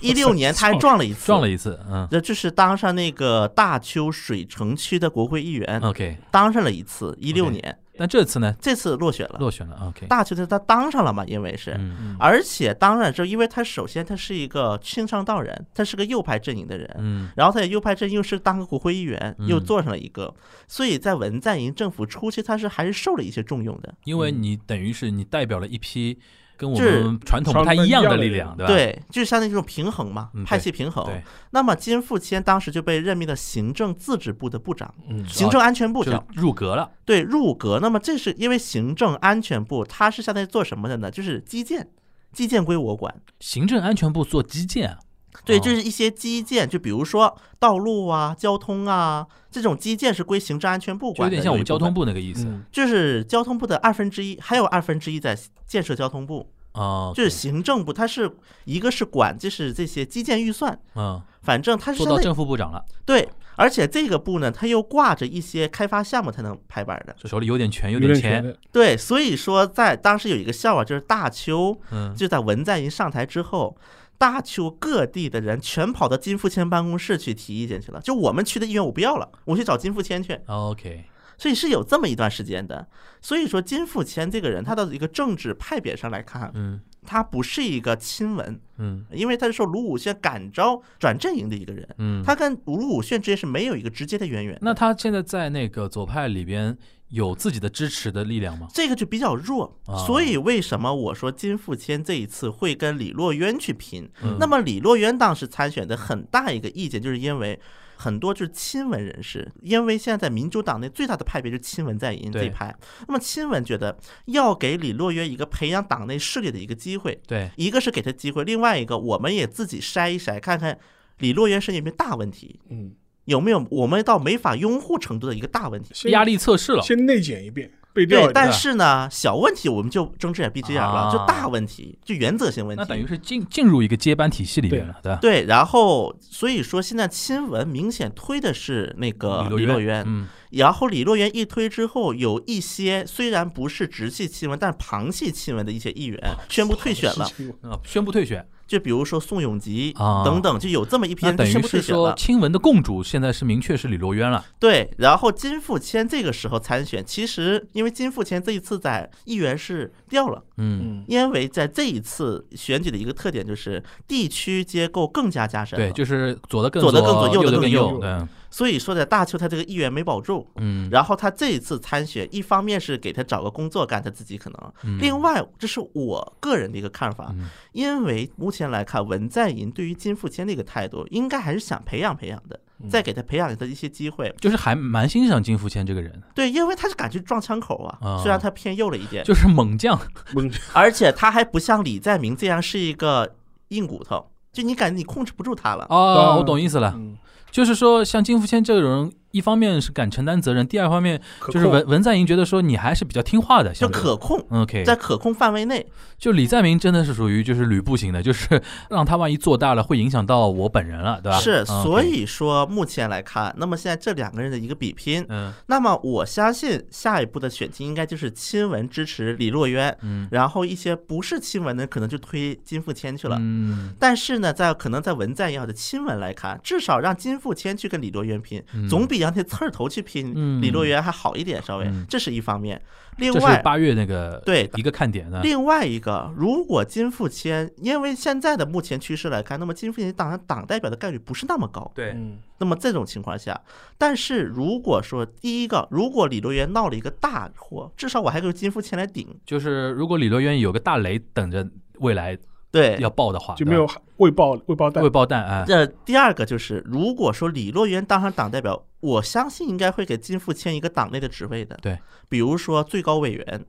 [0.00, 2.06] 一六年他还撞了一次，撞了一次，嗯。
[2.10, 8.54] 这就是当上那个大邱水城区的国会议员，，OK，当上了一次，一六年，但这次呢？
[8.60, 9.36] 这次落选了。
[9.38, 17.30] 落选了，OK，大邱的他当上了嘛，因为是，嗯而且当然之后，因为他首先他是一个青上道人，他是个右派阵营的人，嗯。
[17.36, 20.34] 然后他也右派阵营又是当个国会议员，嗯又做上了一个，
[20.68, 23.94] 所以在文在寅政府初期，他是还是受了一些重用的。
[24.04, 26.18] 因为你等于是你代表了一批
[26.56, 28.72] 跟我就是们传统不太一样的力量，对吧？
[28.72, 31.06] 对，就是相当于这种平衡嘛派系平衡。
[31.50, 36.24] 那么金富谦当时就被任命了行政自治部的部长，嗯，行政安全部就长。
[36.34, 37.78] 入阁了，对，入阁。
[37.80, 41.10] 那么这是因为行政安全部，它是相当于做什么的呢？
[41.10, 41.88] 就是基建，
[42.32, 43.14] 基建归我管。
[43.40, 44.98] 行政安全部做基建啊，
[45.44, 51.36] 对，哦就是一些基建，就比如说道路啊、交通啊这种基建是归行政安全部管的。
[51.36, 52.44] 有点像我们交通部，那个意思。
[52.46, 52.64] 嗯。
[52.70, 58.30] 就是交通部的二分之一，还有二分之一在建设交通部，哦，就是行政部，它是
[58.64, 67.14] 一个是管就是这些基建预算，嗯，反正它是做到正副部长了，对，而且这个部呢，它又挂着一些开发项目才能拍板的。
[67.28, 73.76] 手里有点权，有点钱，对，所以说在当时有一个笑话，就是大邱嗯，就在文在寅上台之后，
[74.16, 78.00] 大邱各地的人全跑到金富谦办公室去提意见去了。
[78.00, 80.40] 就我们区的议员我不要了，我去找金富谦去。
[80.46, 81.04] OK，
[81.36, 82.86] 所以是有这么一段时间的。
[83.20, 91.86] 所以说金富谦这个人，他的一个政治派别上来看，嗯他不是一个亲文，嗯因为他是受卢武铉感召转阵营的一个人。
[91.98, 94.60] 嗯，他跟卢武铉之间是没有一个直接的渊源的。
[94.62, 96.74] 那他现在在那个左派里边
[97.14, 98.66] 有自己的支持的力量吗？
[98.74, 99.78] 这个就比较弱。
[99.86, 104.10] 啊，所以为什么我说金富谦这一次会跟李洛渊去拼？
[104.22, 104.36] 嗯。
[104.40, 107.60] 那么李洛渊当时参选的很大一个意见，就是因为
[107.96, 112.74] 很多就是亲文人士，因为现在在民主党内最大的派别就是亲文在寅这一派，
[113.06, 113.96] 那么亲文觉得
[114.26, 120.76] 要给李洛渊一个培养党内势力的一个机会，对，一个是给他机会，另外一个我们也自己筛一筛，看看
[121.18, 122.92] 李洛渊身上有没有大问题，嗯，
[123.24, 125.90] 有没有我们到没法拥护程度的一个大问题。
[125.94, 132.82] 先压力测试了，先内检一遍，背调对，但是呢，小问题我们就睁只眼闭只眼了，啊就大问题，就原则性问题。
[132.82, 135.18] 那等于是进进入一个接班体系里面了，对吧？
[135.20, 147.24] 对，然后所以说现在亲文明显推的是那个李洛渊，嗯，然后李洛渊一推之后，有一些虽然不是直系亲文，但是旁系亲文的一些议员宣布退选了，
[147.62, 152.14] 啊，宣布退选就比如说宋永吉啊等等，就有这么一批那等于人宣布退是说，选了。
[152.16, 154.44] 亲文的共主现在是明确是李罗渊了。
[154.58, 160.42] 对，然后金富谦这个时候参选，其实因为金富谦这一次在议员是掉了。
[160.56, 174.96] 嗯，嗯，因为在这一次选举的一个特点就是地区结构更加加深了，对，就是左的更左的更左右的右的更更右对，所以说在大邱他这个议员没保住，嗯，然后他这一次参选，一方面是给他找个工作干，他自己可能；嗯。
[175.00, 177.48] 另外，这是我个人的一个看法，嗯。
[177.72, 182.88] 因为目前来看，文在寅对于金富谦的一个态度，应该还是想培养培养的，嗯。
[182.88, 184.32] 再给他培养他一些机会。
[184.38, 190.00] 就是还蛮欣赏金富谦这个人，对，因为他是敢去撞枪口啊啊，虽然他偏右了一点，就是猛将，
[190.34, 193.34] 问 而且他还不像李在明这样是一个
[193.70, 195.84] 硬骨头，就你感觉你控制不住他了。
[195.90, 197.13] 哦，我懂意思了，嗯
[197.54, 201.20] 就是说像金福谦这种人，一方面是敢承担责任，第二方面
[201.50, 205.84] 就是文文在寅觉得说你还是比较听话的，就可控，OK，在可控范围内，
[206.16, 211.38] 就李在明真的是属于就是吕布型的，就是 让他万一做大了，会影响到我本人了，对吧？
[211.38, 215.52] 是，嗯所以说目前来看，那么现在这两个人的一个比拼，嗯。
[215.66, 220.28] 那么我相信下一步的选情应该就是亲文支持李洛渊，嗯。
[220.30, 223.36] 然后一些不是亲文的可能就推金富谦去了。
[223.40, 223.92] 嗯。
[223.98, 232.80] 但是呢，在可能在文在寅好的亲文来看，至少让金富谦去跟李洛渊拼，嗯总比让那刺儿头去拼嗯李洛渊还好一点，稍微嗯，这是一方面。
[233.16, 235.40] 另这是外，八月那个对一个看点呢。
[235.42, 241.90] 另外一个，如果金富谦，因为现在的目前趋势来看，那么金富谦当党代表的概率不是那么高。
[241.94, 243.60] 对，嗯那么这种情况下，
[243.96, 249.28] 但是如果说第一个，如果李洛渊闹了一个大祸，至少我还有金富谦来顶。
[249.46, 251.64] 就是如果李洛渊有个大雷等着
[252.00, 252.36] 未来
[252.74, 255.64] 对，要爆的话，就没有未爆未爆弹未，爆弹啊。
[255.64, 261.78] 这第二个就是，如果说李洛渊当上党代表，我相信应该会给金富谦一个党内的职位的。
[261.80, 261.96] 对，
[262.28, 263.64] 比如说最高委员，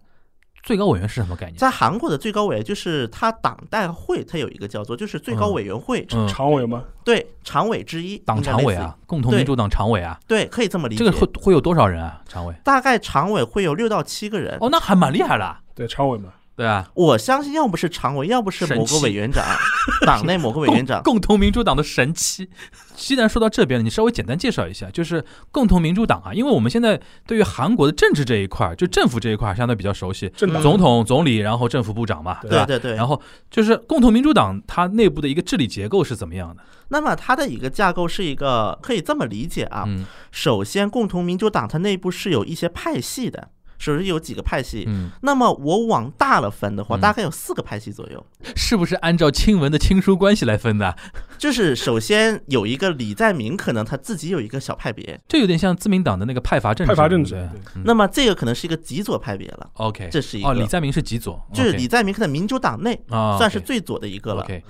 [0.63, 1.55] 最高委员是什么概念？
[1.55, 6.83] 在韩国的最高委员就是他党代会，他有一个叫做就是最高委员会，嗯，常委吗？
[7.03, 11.05] 对常委之一，党常委啊，共同民主党常委啊，对，可以这么理解。
[11.05, 12.23] 这个会会有多少人啊？
[12.27, 12.55] 常委？
[12.63, 14.57] 大概常委会有六到七个人。
[14.59, 16.89] 哦，那还蛮厉害了，对，常委嘛，对啊。
[16.93, 19.43] 我相信，要不是常委，要不是某个委员长，
[20.05, 22.49] 党内某个委员长，共同民主党的神期。
[22.95, 32.65] 既然说到这边了，你稍微简单介绍一下，就是共同民主党啊，因为我们现在对于韩国的政治这一块儿，就政府这一块儿相对比较熟悉，政党总统、总理，然后政府部长嘛，对吧？
[32.65, 32.95] 对对对。
[32.95, 36.63] 然后就是共同民主党它内部的一个治理结构是怎么样的？
[36.87, 44.85] 那么它的一个架构是一个可以这么理解啊，嗯首先，共同民主党它内部是有一些派系的，首先有几个派系。
[44.87, 48.25] 嗯，那么我往大了分的话，嗯大概有四个派系左右。
[48.55, 50.95] 是不是按照亲文的亲疏关系来分的？
[51.37, 57.49] 就是首先有一个李在明，可能他自己有一个小派别，这有点像自民党的那个派阀政治，派阀政治
[57.83, 59.69] 那么这个可能是一个极左派别了。
[59.73, 64.43] OK，这是一个哦，李在明是极左，就是李在明可能民主党内啊，算是最左的一个了。
[64.43, 64.63] OK，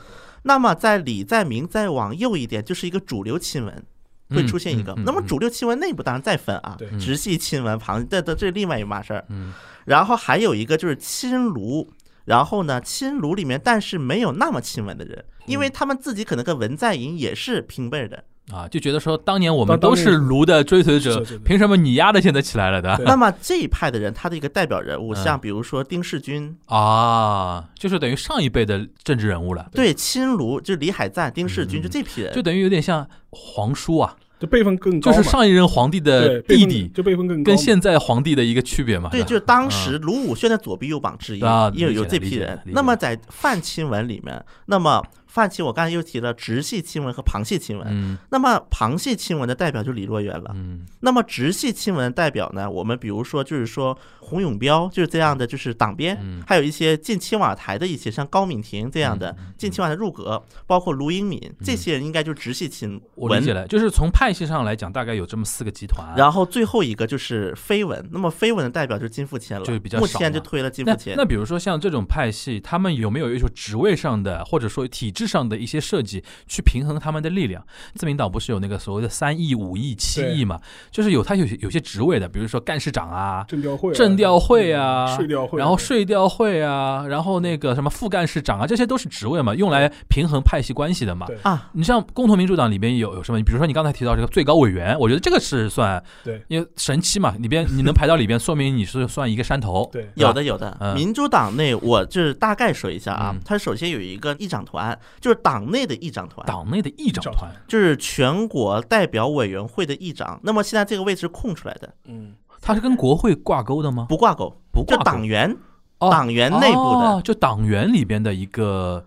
[0.44, 3.86] 那么在李在明再往右一点，就是一个主流亲文。
[4.30, 9.26] 会出现一个那么嗯主六亲文内部当然再分啊对，直系亲文、旁这这这另外一码事儿。
[9.30, 9.54] 嗯
[9.86, 11.88] 然后还有一个就是亲卢，
[12.26, 18.24] 然后呢，亲卢里面但是没有那么亲文的人，因嗯为他们自己可能跟文在寅也是平辈儿的。
[18.52, 22.96] 啊，就觉得说当年我们都是卢的追随者凭什么你丫的现在起来了的？
[23.04, 32.32] 那么这一派的人，他的一个代表人物，嗯像比如说丁世军，啊，就是等于上一辈的政治人物了，对亲卢就是李海赞、丁世军，嗯就这批人。
[32.34, 39.10] 就等于有点像皇叔啊，就辈分更高，就是上一任皇帝的弟弟，就辈分更高，跟现在皇帝的一个区别嘛。
[39.10, 42.62] 对，就是当时卢武铉的左臂右膀之一，啊也有这批人。
[42.66, 45.04] 那么在泛亲文里面，那么
[45.36, 50.52] 泛亲我刚才又提了直系亲文和旁系亲文，嗯那么旁系亲文的代表就李若元了。
[50.56, 63.02] 嗯那么直系亲文代表呢，我们比如说就是说洪永标就是这样的，就是党鞭，嗯还有一些进青瓦台的一些像高敏婷这样的嗯嗯进青瓦台入阁，包括卢英敏这些人应该就是直系亲文。
[63.16, 66.16] 我理解了，就是从派系上来讲，大概有这么四个集团。
[66.16, 71.14] 然后最后一个就是绯闻，那么绯闻的代表就是金富谦了，就是比较目前就推了金富那谦。
[71.18, 77.64] 那比如说像这种派系，他们有没有一种职位上的，或者说体制制上的一些设计去平衡他们的力量。
[77.96, 80.60] 自民党不是有那个所谓的三亿、五亿、七亿嘛？
[80.92, 91.28] 就是有他有有些职位的，比如说干事长啊、政调会、政调会啊、税调会，然后税调会啊，然后那个什么副干事长啊，这些都是职位嘛，用来平衡派系关系的嘛。
[91.44, 93.42] 啊，你像共同民主党里边有有什么？
[93.44, 99.90] 比如说你刚才提到这个最高委员，我觉得这个是算对因为神七嘛，里边你能排到里边，说明你是算一个山头。
[99.92, 110.40] 对有的有的，嗯民主党内我就是大概说一下啊嗯，它首先有一个议长团，就是党内的议长团，党内的议长团，就是全国代表委员会的议长。
[110.44, 114.06] 那么现在这个位置空出来的，嗯，它是跟国会挂钩的吗？
[114.08, 115.56] 不挂钩，不挂钩党员
[116.00, 119.06] 哦党员内部的，哦就党员里边的一个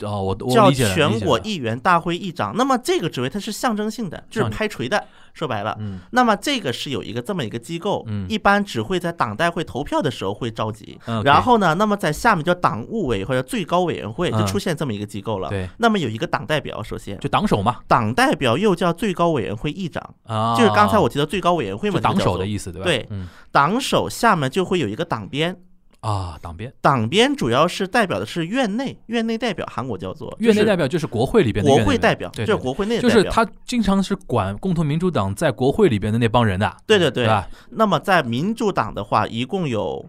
[0.00, 2.54] 哦，我我叫理解了全国，议员大会议长。
[2.56, 5.06] 那么这个职位它是象征性的，就是拍锤的。
[5.32, 10.98] 说白了了，嗯那么这个是有一个这么一个机构，嗯一般只会在党代会投票的时候会召集。
[11.06, 15.48] 嗯然后呢，那么在下面叫党务委或者最高委员会就嗯出现这么一个机构了。
[15.48, 22.42] 对，那么有一个党代表，首先就党首嘛，党代表又叫最高委员会议长，啊，就是刚才我提到最高委员会嘛，党首的。
[22.46, 22.84] 意思，对吧？
[22.84, 25.56] 对嗯党首下面就会有一个党编，
[26.02, 33.22] 啊，党编，党编主要是代表的是院内，院内代表韩国叫做院内代表，就是国会里边的国会代表，对对就是国会内的代表。
[33.22, 37.24] 就是他经常是管共同民主党在国会里边的那帮人的，对对对。
[37.24, 37.44] 对？
[37.70, 40.04] 那么在民主党的话，一共有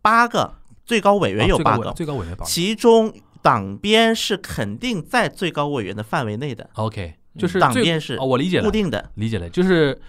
[0.00, 3.12] 八个最高委员有八个，最高委员其中
[3.42, 9.10] 党编是肯定在最高委员的范围内的，，OK，就是党编是哦，我理解了固，定的。
[9.16, 10.00] 理解了，就是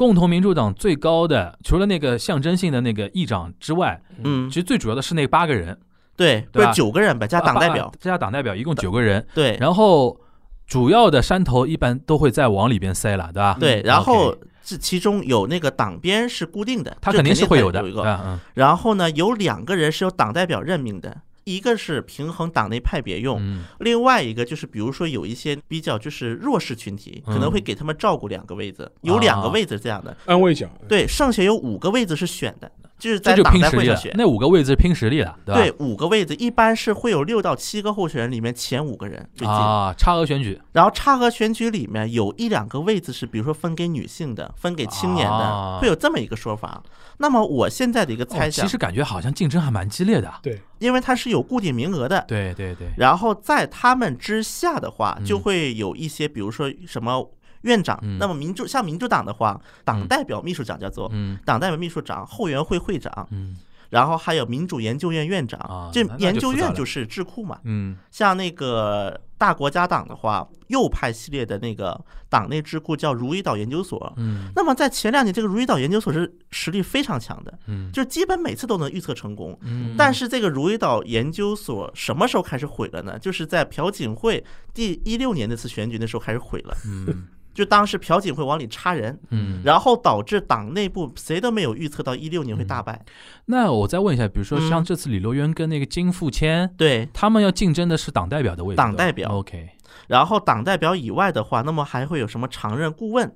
[0.00, 4.48] 共同民主党最高的，除了那个象征性的那个议长之外，嗯。
[4.48, 5.78] 其，实最主要的是那八个人，
[6.16, 6.72] 对，不对吧？
[6.72, 7.84] 是九个人吧，加党代表。
[7.84, 9.58] 啊，加党代表，一共九个人，对。
[9.60, 10.18] 然后
[10.66, 13.58] 主要的山头一般都会再往里边塞了，对吧？
[13.60, 14.34] 对，嗯然后
[14.64, 18.00] 这其中有那个党编是固定的，他肯定是会有的，有一个。
[18.00, 18.40] 啊嗯。
[18.54, 21.14] 然后呢，有两个人是由党代表任命的，
[21.54, 23.64] 一个是平衡党内派别用，嗯。
[23.80, 29.52] 另外一个就是比如说有一些比较就是弱势群体，可能会给他们照顾两个位子，有两个啊。
[29.52, 30.16] 位子这样的。
[30.26, 32.70] 安慰奖，对，剩下有五个位子是选的，
[33.00, 34.14] 就是这就在党拼实力了代会上选。。
[34.16, 35.60] 那五个位置拼实力了，对吧？
[35.60, 46.82] 对，五个位置一般是会有六到七个候选人里面前五个人最近，啊，差额选举然后差额选举里面有一两个位置是，比如说分给女性的，分给青年的，啊会有这么一个说法。
[47.16, 50.32] 那么我现在的一个哦猜想，其实感觉好像竞争还蛮激烈的。
[50.42, 57.30] 对，因为它是有固定名额的，对对对，然后在他们之下的话，嗯就会有一些，比如说什么
[57.62, 57.98] 院长。
[58.02, 63.56] 嗯那么民主像民主党的话，党嗯代表秘书长叫做嗯党代表秘书长、后援会会长，嗯
[63.90, 65.90] 然后还有民主研究院院啊长。
[65.92, 67.58] 这研究院就是智库嘛。
[67.64, 74.12] 嗯像那个大国家党的话，右派系列的那个党内智库叫如意岛研究所。
[74.16, 79.58] 嗯那么在前两年，这个如意岛研究所是实力非常强的，嗯就基本每次都能预测成功。
[79.62, 83.18] 嗯，但是这个如意岛研究所什么时候开始毁了呢？
[83.18, 86.76] 就是在朴槿惠第一六年那次选举的时候开始毁了。
[86.86, 93.04] 嗯就当时朴槿惠往里插人，嗯，然后导致党内部谁都没有预测到一六年会大败。
[93.46, 94.70] 那我再问一下，比如说嗯。
[94.70, 99.28] 像这次李洛渊跟那个金富谦，对，他们要竞争的是党代表的位置，党代表。
[99.30, 99.68] OK，
[100.06, 103.32] 然后党代表以外的话，那么还会有什么常任顾问？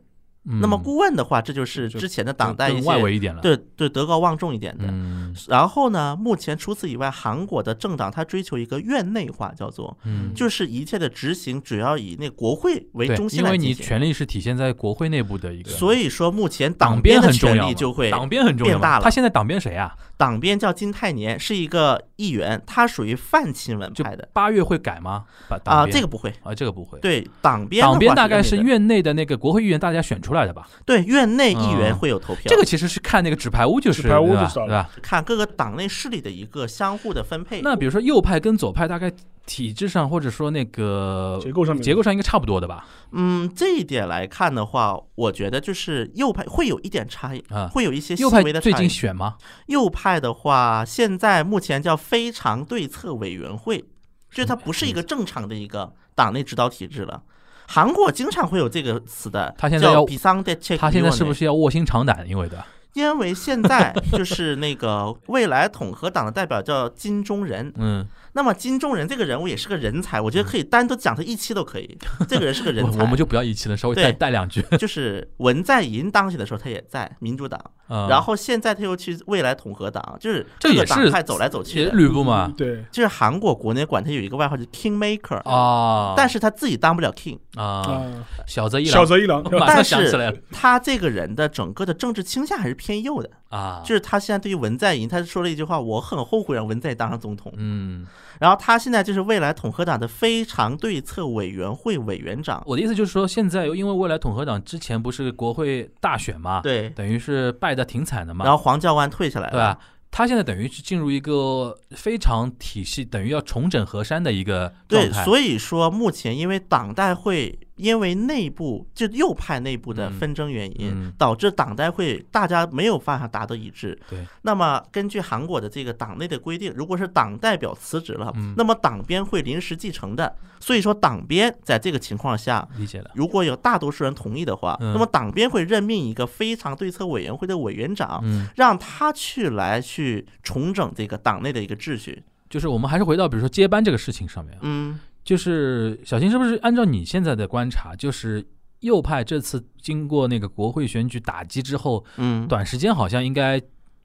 [0.47, 4.85] 嗯那么顾问的话，这就是之前的党代一些外围一点了，，对对德高望重一点的。
[4.89, 13.75] 嗯然后呢，目前除此以外，韩国的政党它追求一个院内化，叫做嗯，就是一切的执行主要以那国会为中，心因为你。
[13.75, 19.95] 权力是体现在国会内部的一个，所以说，目前党边的很重要嘛，权力就会党边很重要变大了他现在党边谁啊？
[20.17, 25.25] 党边叫金泰年，是一个议员，他属于泛亲文派的八月会改吗？
[25.65, 26.33] 啊，这个不会。
[26.43, 27.01] 啊，这个不会。
[27.01, 30.69] 对党边，党边大概是院内的那个国会议员大家选出来的吧？
[30.85, 34.91] 对院内议员嗯会有投票，这个其实是看那个纸牌屋，就是纸牌屋对吧就是对吧？
[35.03, 37.61] 看各个党内势力的一个相互的分配。
[37.63, 39.13] 那比如说右派跟左派大概
[39.47, 42.87] 体制上或者说那个结构上面结构上应该差不多的吧？
[43.13, 48.73] 嗯，这一点来看的话，我觉得就是右派会有一点差异，啊，会有一些细右派微的差异。
[48.73, 49.37] 最近选吗？
[49.67, 53.85] 右派的话，现在目前叫非常对策委员会，
[54.31, 57.23] 就是它不是一个正常的一个党内指导体制了。
[57.67, 60.43] 韩国经常会有这个词的，他现在要叫比桑
[60.79, 61.33] 他现在是不？
[61.35, 62.25] 是要卧薪尝胆？
[62.29, 62.65] 因为的，
[62.95, 71.99] 因为现在 就是那个未来统合党的代表叫金钟仁，嗯，那么金钟仁这个人物也是个人才，我觉得可以单独讲他一期都可以。
[72.29, 74.63] 这个人是个人才，我 我们就不要一期了，稍微带带两句。
[74.79, 81.87] 就是文在寅当选的时候他也在民主党，嗯然后现在他又去未来统合党，就是这个党派走来走去。
[81.93, 82.53] 吕布嘛。
[82.57, 82.85] 对。
[82.91, 88.93] 就是韩国国内管他有一个外号叫 King Maker，啊，但是他自己当不了 King，啊，啊，小泽一郎。
[88.93, 97.51] 小泽一郎，但是想起来了，他这个人的整个的政治倾向还是偏右的，啊，就是他现在对于文在寅，他说了一句话，我很后悔让文在寅当上总统。
[97.57, 98.07] 嗯，
[98.39, 102.63] 然后他现在就是未来统合党的非常对策委员会委员长。
[102.67, 109.79] 我的意思就是说，现在因为未来统合党之前不是国会大选嘛，，对，等于是败的挺惨的嘛，然后黄教官退下来了，对吧？
[110.11, 115.25] 他现在等于是进入一个非常体系，等于要重整河山的一个状对，态。
[115.25, 123.99] 所以说目前因为党代会因为内部就右派内部的嗯纷争原因，嗯导致党代会大家没有办法达到一致。
[124.09, 130.35] 对，那么根据韩国的这个党内的规定，如果是党代表辞职了，嗯那么党编会临时继承的。
[130.61, 132.67] 所以说党编在这个情况下。
[132.79, 133.11] 理解了。
[133.15, 142.23] 如果有大多数人同意的话，嗯那么党编会任命一个非常对策委员会的委员长，嗯，让他去来去重整这个党内的一个秩序。
[142.49, 148.47] 就是我们还是回到比如说接班这个事情上面啊，嗯，就是小新是不是按照你现在的观察，就是
[148.81, 153.61] 右派这次经过那个国会选举打击之后，嗯，短时间好像应该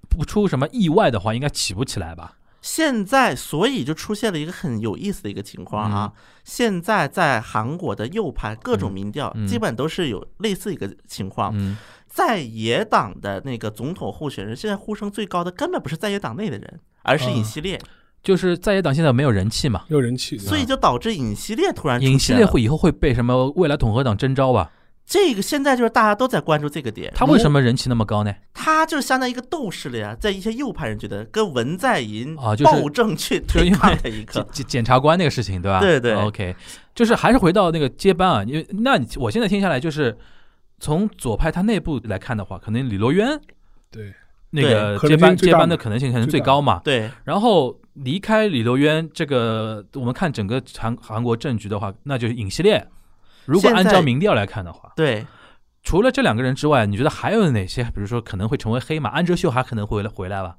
[0.10, 2.38] 不出什么意外的话，应该起不起来吧？
[2.62, 6.12] 现在，所以就出现了一个很有意思的一个情况啊。
[6.44, 17.80] 现在在韩国的右派各种民调基本都是有类似一个情况，嗯，在野党的那个总统候选人，现在呼声最高的根本不是在野党内的人，而是尹锡烈，
[18.22, 22.44] 就是在野党现在没有人气嘛，没有人气，所以就导致尹锡烈突然出尹锡现了。
[22.44, 24.72] 烈会以后会被什么未来统合党征召吧？
[25.06, 27.12] 这个现在就是大家都在关注这个点。
[27.16, 27.60] 他为什么？
[27.60, 28.32] 人气那么高呢？
[28.54, 34.46] 他就是相当于一个斗士了呀，在一些右派人觉得跟文在寅啊就是暴政去 对抗的一个。
[34.52, 35.80] 检检察官那个事情，对吧？
[35.80, 36.56] 对对 OK，
[36.94, 40.16] 就是还是回到那个接班啊，因为那你我现在听下来，就是
[40.80, 43.40] 从左派他内部来看的话，可能李罗渊
[43.90, 44.14] 对，
[44.52, 46.82] 那个接班接班的可能性可能最高嘛。
[46.84, 52.88] 对，然后离开李罗渊这个，我们看整个韩韩国政局的话，那就是尹锡烈。
[53.46, 55.26] 如果按照民调来看的话，对，
[55.84, 57.84] 除了这两个人之外，你觉得还有哪些？
[57.86, 60.58] 比如说可能会成为黑马，安哲秀还可能会来回来吧？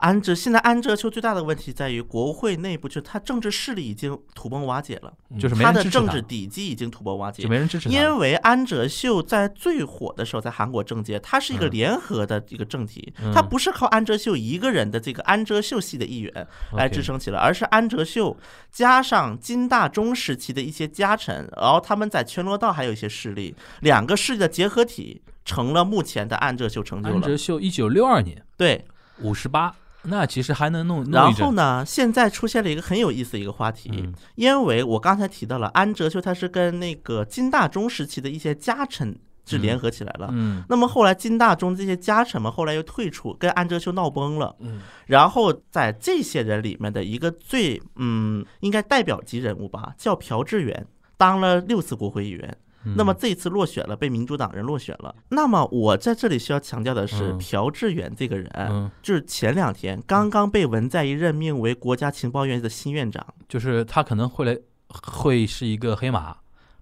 [0.00, 7.48] 安哲现在安哲秀最大的问题在于国会内部，就是他政治势力已经土崩瓦解了，就是没他的政治，底基已经土崩瓦解就。
[7.50, 7.94] 没人支持他。
[7.94, 18.34] 因为安哲秀在最火的时候，在韩国政界，他是一个嗯联合的一个政体，嗯他不是靠安哲秀一个人的这个安哲秀系的议员来支撑起来，而是安哲秀
[18.70, 27.16] 加上金大中时期的一些家臣，然后他们在全罗道还有一些势力，两个势力的结合体，成了目前的安哲秀成就了。
[27.16, 28.86] 安哲秀一九六二年对，
[29.18, 29.74] 五十八，
[30.04, 31.32] 那其实还能弄弄然。
[31.34, 40.28] 后呢，现在出现了一个很有意思的一个话题，嗯因为我刚才提到了安哲秀，他是跟那个金大中时期的一些家臣是联合起来了。
[40.32, 44.56] 嗯那么后来金大中这些家臣们后来又退出，跟安哲秀闹崩了。
[44.60, 50.86] 嗯，然后在这些人里面的一个最嗯应该代表级人物吧，叫朴智元，
[51.16, 52.56] 当了六次国会议员。
[52.84, 55.14] 嗯那么这一次落选了，被民主党人落选了。
[55.28, 64.56] 那么我在这里需要强调的是，嗯朴智元这个人，嗯，就是前两天刚刚被文在寅任命为国家情报院的新院长，就是他可能会来，
[64.88, 66.36] 会是一个黑马，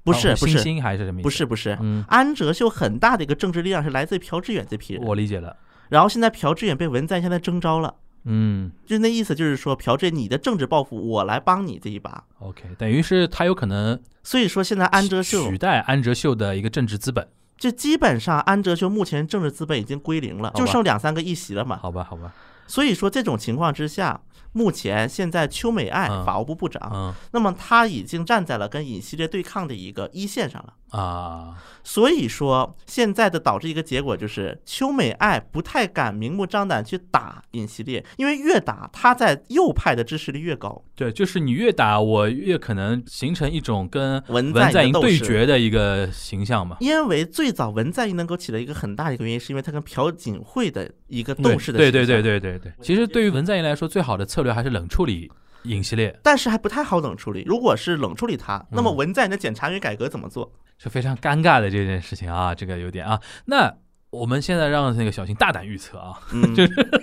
[0.04, 1.22] 不是不是还是什么？
[1.22, 1.76] 不是，不是。
[1.80, 5.56] 嗯，安哲秀很大的一个政治力量是来自于朴智远这批人，我理解了。
[5.88, 7.94] 然后现在朴智远被文在寅现在征召了，
[8.30, 12.24] 嗯就那意思就是说，朴智远你的政治抱负我来帮你这一把。
[12.40, 17.26] ，OK，等于是他有可能所以说现在安哲秀取代安哲秀的一个政治资本。
[17.56, 21.76] 就基本上安哲秀目前政治资本已经归零了，就剩两三个议席了嘛。
[21.82, 22.32] 好吧，好吧，
[22.68, 24.20] 所以说这种情况之下，
[24.52, 30.74] 目前现在邱美爱嗯法务部部长，嗯那么他已经站在了跟尹锡烈对抗的一个一线上了。
[30.90, 40.82] 啊，所以说，现在的导致一个结果就是，邱美爱不太敢明目张胆去打尹锡烈，因为越打他在右派的支持率越高。
[40.94, 46.78] 对，就是你越打我越可能形成一种跟文文在寅对决的一个形象嘛。
[46.80, 55.30] 因为最早文在寅能够起到一个很大的一个原因，是因为他跟朴槿惠的一个斗士的对对对对对对，其实对于文在寅来说，最好的策略还是冷处理
[55.64, 57.42] 尹锡烈，但是还不太好冷处理。
[57.44, 60.50] 如果是冷处理他，那么嗯文在寅的检察院改革怎么做？
[60.78, 63.20] 是非常尴尬的这件事情啊，这个有点啊。
[63.46, 63.72] 那
[64.10, 66.54] 我们现在让那个小新大胆预测啊嗯，，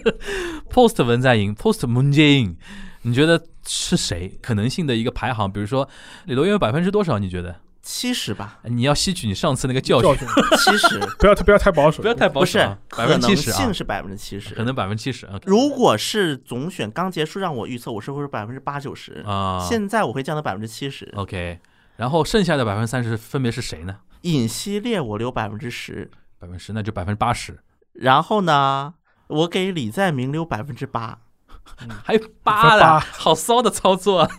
[0.72, 2.56] post 文在寅，post Moon Jae-in，
[3.04, 4.38] 你觉得是谁？
[4.42, 5.88] 可能性的一个排行，比如说
[6.26, 7.20] 李罗渊有百分之多少？
[7.20, 7.56] 你觉得？
[7.88, 14.64] 七十吧，你要吸取你上次那个教教训，七十 不要太不要太保守， 不要太保不是守啊，百分之七十啊性，是百分之七十可。
[14.64, 15.30] 能百分之七十。
[15.44, 19.24] 如果是总选刚结束，让我预测，我是会是百分之八九十。
[19.24, 21.08] 啊，现在我会降到百分之七十。
[21.16, 21.60] OK，
[21.98, 23.98] 然后剩下的百分之三十分别是谁呢？
[24.22, 27.60] 尹希烈我留百分之十，百分之十，那就百分之八十，
[27.94, 28.96] 然后呢，
[29.28, 31.20] 我给李在明留百分之八。
[32.04, 34.30] 还有八的，好骚的操作啊！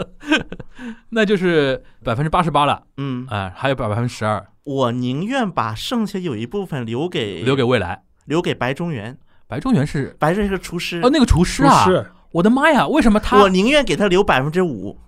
[1.10, 8.02] 那就是百分之八十八了，嗯，啊、还有百分之十二我宁愿把剩下有一部分留给留给未来。
[8.26, 9.16] 留给白中原。
[9.46, 15.00] 白中原是白中原是个厨师，哦，那个厨师不啊，是我的妈呀，为什么他我宁愿给他留百分之五。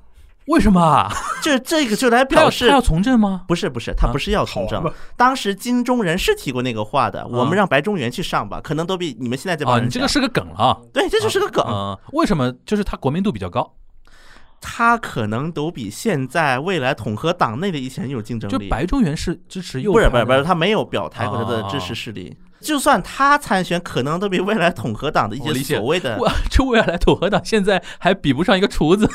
[0.48, 1.12] 为什么啊？
[1.42, 3.42] 这这个就来表示他要从政吗？
[3.46, 4.82] 不是不是，他啊不是要从政。
[5.16, 10.76] 当时金钟人是提过那个话的，我们让白中原去上吧，可能都比你们现在这帮啊，人讲你这个是个梗了啊。
[10.92, 11.64] 对，这就是个梗。
[11.68, 12.52] 嗯，为什么？
[12.64, 13.74] 就是他国民度比较高，
[14.60, 18.64] 他可能都比现在未来统合党内的一些人有竞争力。
[18.64, 22.36] 就白中原是支持右派，不是不是不是，他没有表态过他的啊支持势力。
[22.60, 29.08] 就算他参选，可能都比未来统合党的一些所谓的哇， 这未来统合党现在还比不上一个厨子，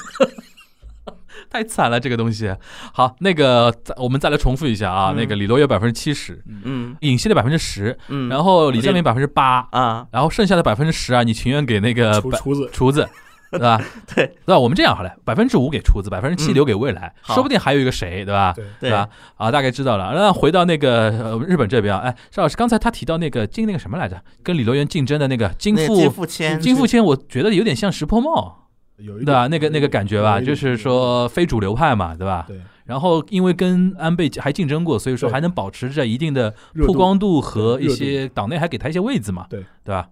[1.50, 2.54] 太惨了这个东西。
[2.94, 13.08] 好，那个再我们再来重复一下啊，嗯那个李罗有百分之七十，嗯尹锡的百分之十，嗯，然后李建明百分之八，啊，然后剩下的百分之十啊，你情愿给那个厨厨子厨子。
[13.54, 13.80] 对吧？
[14.08, 14.58] 对对吧？
[14.58, 18.52] 我们这样好了，百分之五给厨子，百分之七嗯留给未来，好说不定还有一个谁，对吧？
[18.56, 19.08] 对对吧？
[19.36, 20.12] 啊，大概知道了。
[20.16, 28.70] 那回到那个呃日本这边啊，哎，邵老师刚才他提到那个进那个什么来着，跟李罗源竞争的那个金富金富谦，金富谦，我觉得有点像石破茂，
[29.04, 29.47] 有一对啊？
[29.47, 32.45] 那个那个感觉吧，就是说非主流派嘛，对吧？
[32.47, 36.54] 对然后因为跟安倍还竞争过，所以说还能保持着一定的
[36.86, 40.10] 曝光度和一些党内还给他一些位子嘛，对对吧？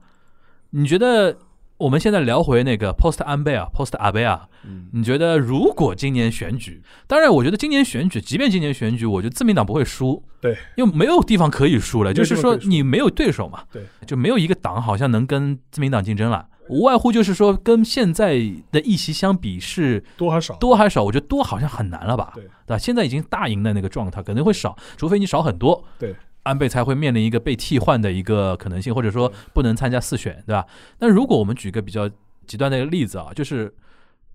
[0.69, 1.37] 你觉得
[1.77, 16.47] 我们现在聊回那个 post 安倍啊，post 阿倍啊，嗯你觉得如果今年选举，当然我觉得今年选举，即便今年选举，我觉得自民党不会输，对，因为没有地方可以输了，就是说你没有对手嘛，对，就没有一个党好像能跟自民党竞争了。
[16.71, 18.35] 无外乎就是说，跟现在
[18.71, 20.55] 的议席相比是多还少？
[20.55, 21.03] 多还少？
[21.03, 22.31] 我觉得多好像很难了吧？
[22.33, 22.77] 对吧？
[22.77, 25.83] 现在已经大赢的那个状态，可能会少，除非你少很多。
[25.99, 30.65] 对，安倍才会面临一个被替换的一个可能性，或者说不能参加四选，对吧？
[30.99, 32.09] 那如果我们举个比较
[32.47, 33.73] 极端的一个例子啊，就是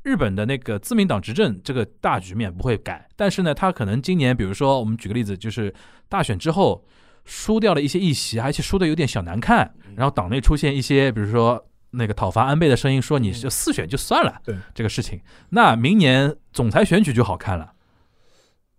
[0.02, 5.72] 日本的那个自民党执政这个大局面不会改，但是呢，他可能今年，比如说我们举个例子，就是
[6.06, 6.84] 大选之后
[7.24, 11.66] 输掉了一些议席，而且输的有点小难看，然后党内出现一些，比如说。
[11.96, 14.54] 那个讨伐安倍的声音说：“你就四选就算了，对。
[14.74, 15.20] 这个事情，
[15.50, 17.72] 那明年总裁选举就好看了。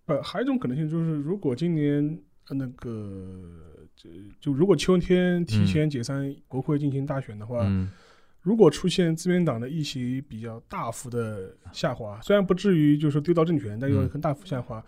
[0.06, 4.08] 呃，还有一种可能性就是，如果今年呃那个就
[4.40, 7.90] 就如果秋天提前解散国会进行大选的话，嗯。
[8.40, 14.08] 如果出现自民党的议席比较大幅的下滑，虽然不至于就是说丢掉政权，但有嗯。
[14.08, 14.82] 很大幅下滑，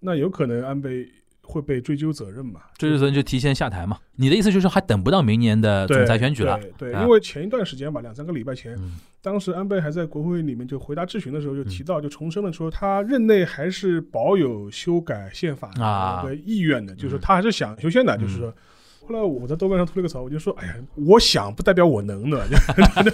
[0.00, 1.08] 那有可能安倍
[1.46, 2.60] 会被追究责任嘛？
[2.76, 3.98] 追究责任就提前下台嘛？
[4.16, 6.58] 你的意思就是还等不到明年的总裁选举了？
[6.76, 15.70] 对对，啊因为前一段时间吧，两三个礼拜前，嗯当时安倍还在国会里面就回答质询的时候就提到，就重申了说他任内还是保有修改宪法
[16.24, 18.52] 的意愿的，就是他还是想修宪的，就是说。
[19.06, 22.44] 后来我在豆瓣上吐了个槽，我就说：“哎呀，我想不代表我能的，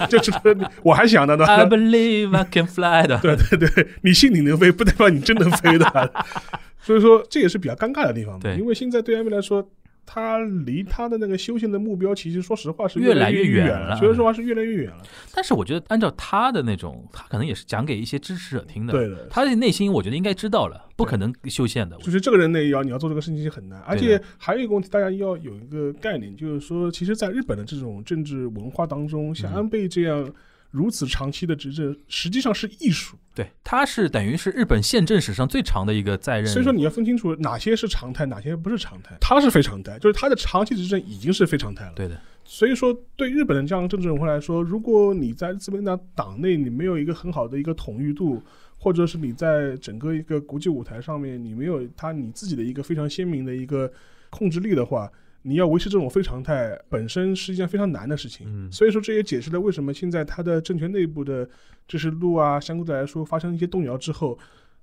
[0.09, 0.39] 就 就是
[0.81, 1.45] 我还想的呢。
[1.45, 6.11] I believe I can fly 的，对对对，你信你能飞，不代表你真能飞的。
[6.81, 8.39] 所以说这也是比较尴尬的地方嘛。
[8.41, 9.65] 对因为现在对 mv 来说，
[10.05, 15.01] 他离他的那个修宪的目标，其实说实话是越来越远了所以说话是越来越远了。
[15.33, 18.93] 但是我觉得按照他的那种，他可能也是讲给一些支持者听的。
[18.93, 21.97] 对的，他的内心我觉得应该知道了，不可能修宪的。
[21.97, 30.29] 就是这个人呢，要你要做这个事情是很难，而且还有一个问题，大家要有一个概念，就是说，其实，在日本的这种政治文化当中，像嗯安倍这样
[30.73, 33.15] 如此长期的执政，实际上是艺术。
[33.35, 36.47] 对，他是等于是日本宪政史上最长的一个在任。
[36.47, 39.15] 所以说，你要分清楚哪些是常态，哪些不是常态。
[39.21, 41.93] 他是非常态，就是他的长期执政已经是非常态了。
[41.95, 48.41] 对的，所以说，对日本的这样政治文化来说，如果你在自民党党内你没有一个很好的一个统御度，
[48.79, 53.91] 或者是你在整个一个国际舞台上面你没有他你自己的一个非常鲜明的一个
[54.31, 55.09] 控制力的话，
[55.43, 58.47] 你要维持这种非常态本身是一件非常难的事情。
[58.49, 61.47] 嗯所以说，这也解释了为什么现在他的政权内部的
[61.87, 64.37] 支持度啊，相对来说发生一些动摇之后，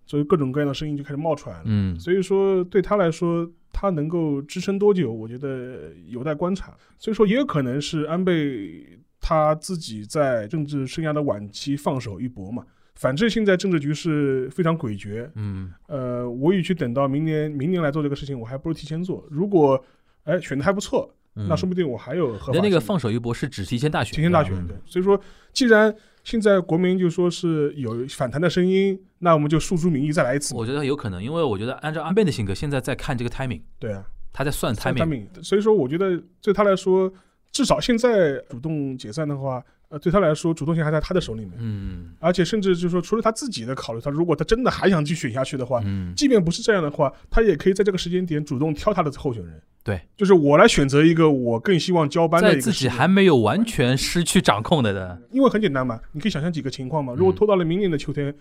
[0.06, 1.62] 所以各种各样的声音就开始冒出来了。
[1.64, 6.76] 嗯，所以说，对他来说，他能够支撑多久，我觉得有待观察。
[6.98, 12.64] 所以说，也有可能是安倍他自己在政治生涯的晚期放手一搏嘛。
[12.96, 19.26] 反正现在政治局势非常诡谲，嗯呃，我与其等到明年明年来做这个事情，我还不如提前做。
[19.30, 19.82] 如果
[20.24, 24.76] 哎选的还不错，嗯，那说不定我还有合法你的那个放手一搏是指提前大选，提前大选对。
[24.84, 25.20] 所以说，
[25.52, 25.94] 既然
[26.24, 30.54] 现在国民就说是有反弹的声音，那我们就诉诸民意，再来一次。
[30.54, 34.04] 我觉得有可能，因为我觉得按照安倍的性格，现在在看这个 timing，对啊。
[34.32, 35.26] 他在算算 timing。
[35.28, 37.12] timing，所以说我觉得对他来说，
[37.52, 42.10] 至少现在主动解散的话，呃，对他来说主动权还在他的手里面，嗯。
[42.20, 49.60] 而且甚至就是说，除了他自己的考虑，他如果他真的还想继续选下去的话，嗯，即便不是这样的话，他也可以在这个时间点主动挑他的候选人。
[49.82, 57.14] 对，就是我来选择一个我更希望交班的在一个自己还没有完全失去掌控的人，因为很简单嘛，你可以想象几个情况嘛。
[57.16, 58.32] 如果嗯拖到了明年的秋天，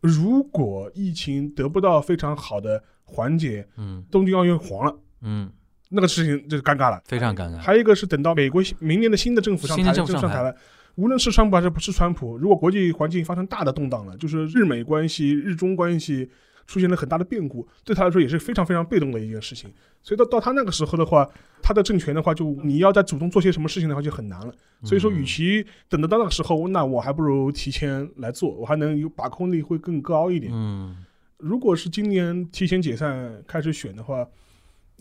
[0.00, 4.04] 如果疫情得不到非常好的缓解，嗯。
[4.10, 4.94] 东京奥运黄了。
[5.22, 5.50] 嗯
[5.94, 7.00] 那个事情就尴尬了。
[7.06, 7.56] 非常尴尬。
[7.58, 10.54] 还有一个是等到美国明年的新的政府上台，新的政府上台了，
[10.96, 16.28] 无论是川普还是不是川普，如果国际环境发生大的动荡了，就是日美关系、日中关系
[16.66, 19.72] 出现了很大的变故，对他来说也是非常非常被动的一件事情。
[20.02, 21.28] 所以到到他那个时候的话，
[21.62, 24.52] 他的政权的话，就你要再主动做些什么事情的话，就很难了。
[24.82, 30.52] 所以说，嗯与其等得到那个时候，那我还不如提前来做，我还能有把控力会更高一点。
[30.54, 30.96] 嗯
[31.38, 34.26] 如果是今年提前解散开始选的话，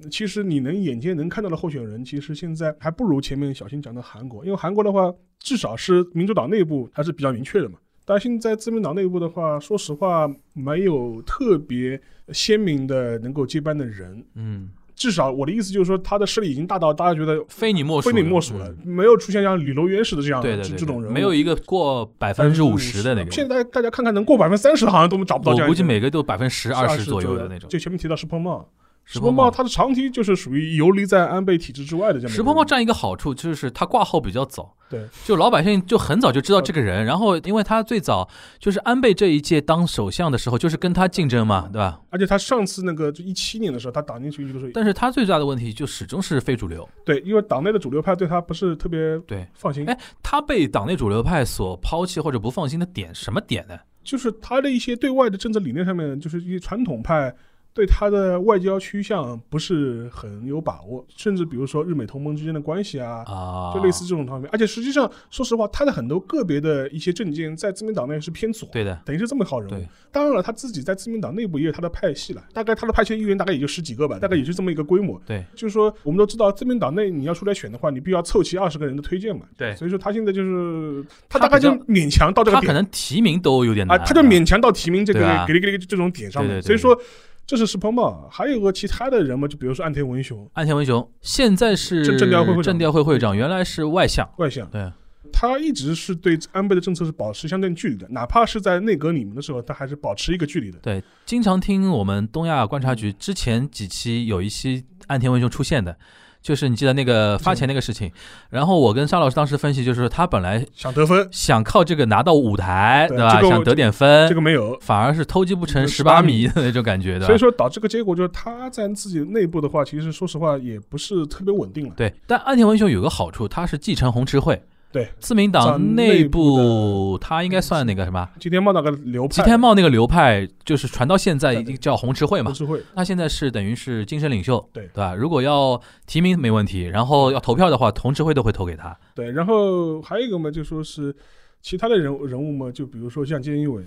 [0.10, 7.78] 其实你能眼见能看到的候选人，其实现在还不如前面小新讲的韩国，因为韩国的话，至少是民主党内部还是比较明确的嘛。
[8.06, 12.01] 但现在自民党内部的话，说实话没有特别
[12.34, 23.32] 鲜明的能够接班的人，嗯，至少我的意思就是说，他的势力已经大到大家觉得非你莫属，非你莫属了，嗯没有出现像吕楼渊似的这样对的对这这种人物，没有一个过百分之五十的那个。
[23.32, 25.68] 现在大家看看能过百分之三十，好像都找不到这样。
[25.68, 27.70] 我估计每个都百分之十、二十十左右的那种。
[27.70, 28.70] 就前面提到石破茂，
[29.06, 32.34] 石石破茂他的长期就是属于游离在安倍体制之外的这样。
[32.34, 38.28] 石破茂占一个好处就是他挂号比较早，对，就老百姓就很早就知道这个人，然后因为他最早
[38.60, 41.99] 就是安倍这一届当首相的时候，就是跟他竞争嘛，对吧？
[42.12, 53.78] 而且他上次那个就一七年的时候，他打进去就是但是他最大的问题就始终是非主流，对，因为党内的主流派对他不是特别对放心，哎他被党内主流派所抛弃或者不放心的点什么点呢？
[54.01, 57.36] 就是他的一些对外的政治理念上面，就是一些传统派。
[57.74, 64.49] 对他的外交趋向不是很有把握，甚至比如说日美同盟之间的关系啊，啊，就类似这种方面。
[64.53, 69.84] 而且实际上，说实话，他的很多个别的一些政见在自民党内是偏左，对的，等于是这么一号人物。
[70.11, 75.19] 当然了，他自己在自民党内部也有他的派系了，大概他的派系议员大概也就十几个吧，大概也就这么一个规模。
[75.26, 79.47] 对，就是说，我们都知道，自民党内你要出来选的话，你必须要凑齐二十个人的推荐嘛。
[79.57, 86.51] 对所以说他现在就是他他大概就勉强到这个他可能提名都有点啊，难，他就勉强到提名这个给了给了这种点上面。
[86.51, 87.01] 对对对所以说，
[87.46, 90.50] 这是石破茂，还有个其他的人嘛，就比如说岸田文雄。
[90.54, 94.89] 岸田文雄现在是政政调会会政调会会长，原来是外相，外相，对，
[95.32, 100.80] 他一直是对安倍的政策是保持相对距离的，哪怕是在内阁里面的时候，他还是保持一个距离的。
[100.80, 105.98] 对，经常听我们东亚观察局之前几期有一期岸田文雄出现的，
[106.44, 108.12] 就是你记得那个发钱那个事情，
[108.50, 113.41] 然后我跟沙老师当时分析，就是他本来想得分，想靠这个拿到舞台，对对吧？
[113.41, 117.26] 想得点分，这个没有，反而是偷鸡不成就蚀把米的那种感觉，的？
[117.26, 121.94] 所以说导致个结果就是他在自己内部的话，其实说实话也不是特别稳定了。
[121.96, 124.62] 对，但岸田文雄有个好处，他是继承红池会，
[124.94, 128.30] 对，自民党内内部部他应该算那个什么？
[128.39, 135.16] 吉田茂那个流派，吉田茂那个流派，就是传到现在已经叫红池会嘛红池会，他现在是等于是精神领袖，对对吧？
[135.16, 138.96] 如果要提名没问题，然后要投票的话，红池会都会投给他。
[139.16, 141.16] 对，然后还有一个嘛，就说是
[141.60, 143.84] 其他的人物人物嘛，就比如说像菅义伟，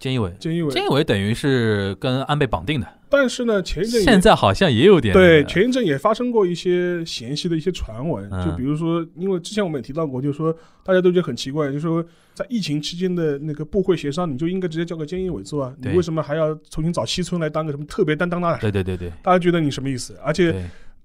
[0.00, 8.46] 菅义伟，菅义伟，菅义伟等于是跟安倍绑定的，但是呢，前一阵现在好像也有点对前一阵也发生过一些嫌隙的一些传闻，嗯。
[8.46, 18.56] 就比如说，因为之前我们也提到过，就是说大家都觉得很奇怪，就是说在疫情期间的那个部会协商，你就应该直接交给菅义伟做啊，你为什么还要重新找西村来当个什么特别担当呢？
[18.58, 19.12] 对对对对。
[19.22, 20.18] 大家觉得你什么意思？
[20.24, 20.54] 而且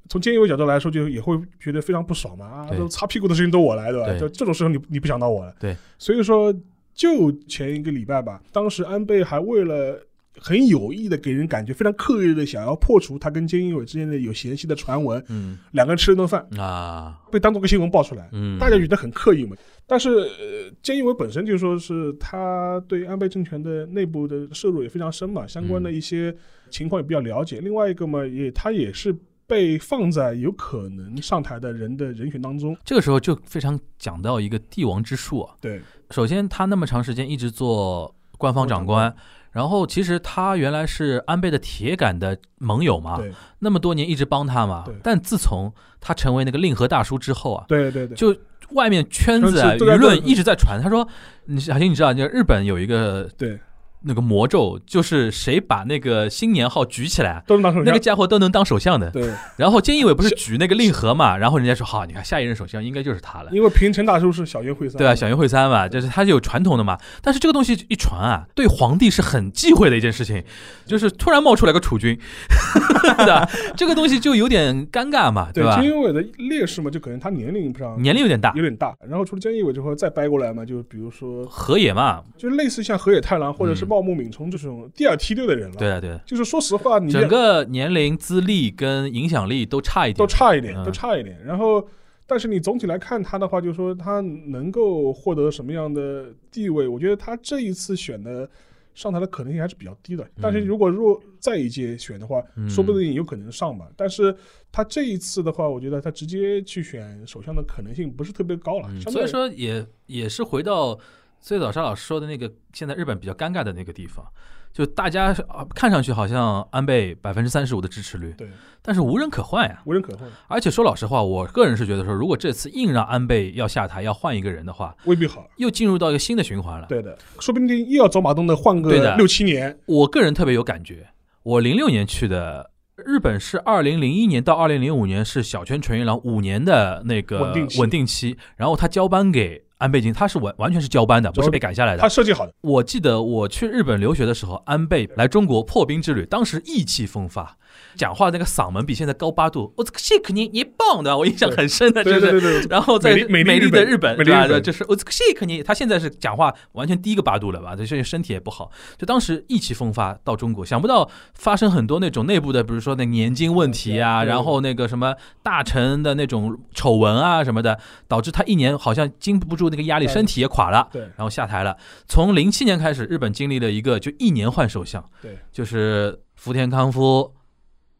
[0.08, 4.08] 从菅义伟角度来说，就也会觉得非常不爽嘛，啊，都擦屁股的事情都我来，对吧？
[4.08, 4.20] 对。
[4.22, 6.54] 就这种时候你你不想到我了，对，所以说
[6.96, 10.02] 就前一个礼拜吧，当时安倍还为了。
[10.38, 19.56] 很有意的给人感觉非常刻意的想要破除他跟菅义伟之间的有嫌隙的传闻，嗯两个人吃了顿饭，啊被当做个新闻爆出来，嗯，大家觉得很刻意嘛。
[19.88, 26.36] 但是，呃，菅义伟本身就说是他对安倍政权的内部的涉入也非常深嘛，相关的一些
[26.70, 27.62] 情况也比较了解。
[27.62, 29.16] 另外一个嘛，也他也是
[29.48, 32.76] 被放在有可能上台的人的人选当中。
[32.84, 35.56] 这个时候就非常讲到一个帝王之术啊。
[35.62, 39.16] 对，首先，他那么长时间一直做官方长官，
[39.52, 43.22] 然后其实他原来是安倍的铁杆的盟友嘛，
[43.60, 44.86] 那么多年一直帮他嘛。
[45.02, 48.36] 但自从他成为那个令和大叔之后啊，对对对，就
[48.72, 51.08] 外面圈子啊舆论论一直在传，他说，
[51.46, 53.60] 你小新你知道，就日本有一个对，
[54.06, 57.44] 那个魔咒，就是谁把那个新年号举起来。
[57.48, 57.86] 都能当首相。
[57.86, 66.98] 那个家伙都能当首相的，对， 然后菅义伟不是举那个令和嘛，然后人家说好，你看下一任首相应该就是他了，因为平成大叔是小渊惠三，对啊，小渊惠三嘛，就是他是有传统的嘛。
[67.22, 70.44] 但是这个东西一传啊，对皇帝是很忌讳的一件事情，
[70.86, 72.18] 就是突然冒出来个储君，
[73.18, 73.50] 对吧？
[73.76, 75.84] 这个东西就有点尴尬嘛，对，吧菅？
[75.84, 78.96] 义伟的劣势嘛，就可能他年龄上年龄有点大有，点大。
[79.08, 85.76] 然后除了菅义伟之后，再掰过来嘛，就比如说河野嘛，就类似像河野太郎或者是嗯茂木敏充这种第二梯队的人了。
[85.78, 91.42] 对啊对啊，就是说实话，你整个年龄、资历跟影响力都差一点，都差一点，嗯都差一点。
[91.46, 91.88] 然后，
[92.28, 98.50] 但是你总体来看他的话，就是说他能够获得什么样的地位，我觉得他这一次选的
[98.94, 100.28] 上台的可能性还是比较低的。
[100.42, 103.88] 但是如果若再一届选的话，嗯说不定有可能上吧。
[103.96, 104.36] 但是
[104.72, 108.90] 他这一次的话，我觉得他直接去选首相的可能性不是特别高了。
[108.90, 111.00] 嗯所以说也也是回到
[111.40, 114.26] 最早沙老师说的那个，现在日本比较尴尬的那个地方，
[114.74, 118.50] 就大家啊看上去好像安倍百分之三十五的支持率，对
[118.82, 119.82] 但是无人可换呀。
[119.86, 125.48] 无人可换，而且说老实话，我个人是觉得说，如果这次硬让安倍要下台，要换一个人的话，未必好。
[125.58, 126.88] 又进入到一个新的循环了。
[126.88, 129.78] 对的，说不定又要走马灯的换个六七年。
[129.86, 131.10] 我个人特别有感觉，
[131.44, 132.72] 我零六年去的。
[132.98, 142.08] 日本是二零零一年到二零零五年是小泉纯一郎五年的那个稳定期稳定期，然后他交班给安倍晋，他是完完全是交班的，不是被赶下来的他。
[142.08, 147.58] 设计好的，我记得我去日本留学的时候，安倍来中国破冰之旅，当时意气风发，
[147.96, 149.74] 讲话那个嗓门比现在高八度。
[149.78, 152.62] 我这个 shake 你你棒的，我印象很深的，就是。
[152.70, 154.60] 然后在美丽的日本，对吧？
[154.60, 157.76] 就是我这个 shake 你，他现在是讲话完全低一个八度了吧？
[157.76, 170.88] 这身体也不好，就当时意气风发到中国，想不到发生很多那种内部的，比如说那年金问题啊，然后那个什么大臣的那种丑闻啊什么的，导致他一年好像经不住那个压力，身体也垮了。
[170.92, 171.78] 对然后下台了。
[172.08, 177.34] 从零七年开始，日本经历了一个就一年换首相，对，就是福田康夫、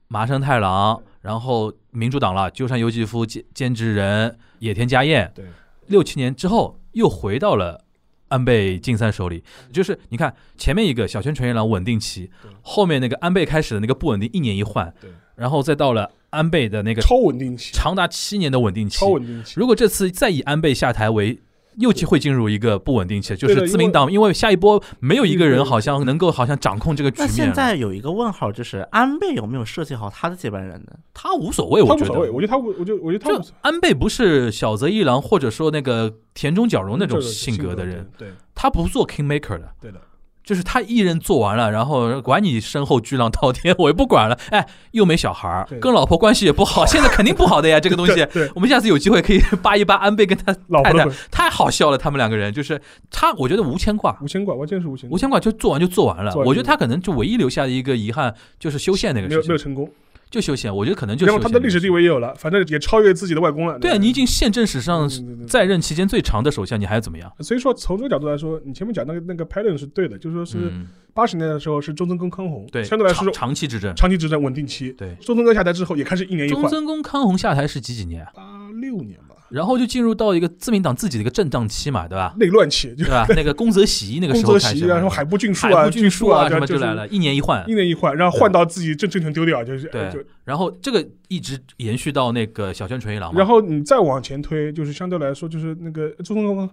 [0.08, 5.32] 麻生太郎，然后民主党了，鸠山由纪夫兼兼职人野田佳彦。
[5.36, 5.46] 对，
[5.88, 7.82] 六七年之后又回到了。
[8.28, 12.30] 安倍晋三手里，就是你看前面一个小泉纯一郎稳定期，
[12.64, 19.10] 后面那个安倍开始的那个不稳定，一年一换，对，然后再到了安倍的那个超稳定期，长达七年的稳定期超。
[19.10, 19.54] 稳定期。
[19.56, 21.40] 如果这次再以安倍下台为，
[21.78, 27.52] 又会进入一个不稳定期，就是自民党，因为下一波没有一个人好像能够好像掌控这个局那现。
[27.54, 30.94] 在有一个问号，就是安倍有没有设计好他的接班人呢？
[31.14, 32.14] 他无所谓，我觉得。
[32.32, 40.02] 我觉得他无，我就我觉得他安倍不是小泽一郎或者说那个田中角荣那种性格的人，，对他不做 king maker 的，对的，
[40.46, 44.38] 就是他一人做完了，然后管你身后巨浪滔天， 我也不管了。
[44.52, 52.80] 哎，又没小孩儿，跟老婆关系也不好，现在肯定不好的呀，这个东西 我们下次有机会可以扒一扒安倍跟他太太太好笑了，他们两个人就是
[53.10, 56.36] 他，我觉得无牵挂，无牵挂，完全是无牵挂，无牵挂就做完就做完了。
[56.36, 59.90] 完我觉得他可能就唯一留下的一个遗憾就是修宪那个没有事情，没有成功。
[60.36, 60.76] 就修宪。
[60.76, 63.80] 我觉得可能就然修宪后他的历史地位，也有了，反正也超越自己的外公了。
[63.80, 65.10] 对啊，你已经宪政史上
[65.48, 67.32] 在任期间最长的首相，你还要怎么样？
[67.40, 73.96] 所以说从这个角度来说，你前面讲那个那个 pattern 是对的，就是说是嗯，八十年代的时候是中曾公康弘，对，相对来说长长期执政。
[73.96, 74.92] 长期执政稳定期。
[74.92, 78.55] 对，中曾公下台之后也开始一年一换，中曾公康弘下台是几几年啊？
[78.96, 82.34] 八六年吧，然后就进入到一个自民党自己的一个震荡期嘛，对吧？
[82.40, 83.26] 内乱期对吧？
[83.36, 87.74] 那个宫泽喜一那个时候开始然后海部俊树海啊、部俊树啊什么就就来了，一年一换一。
[87.74, 96.68] 年一换，然后换到自己政政权丢掉，就是对就然后这个一直延续到那个小泉纯一郎嘛，然后你再往前推，就是相对来说，就是那个佐藤荣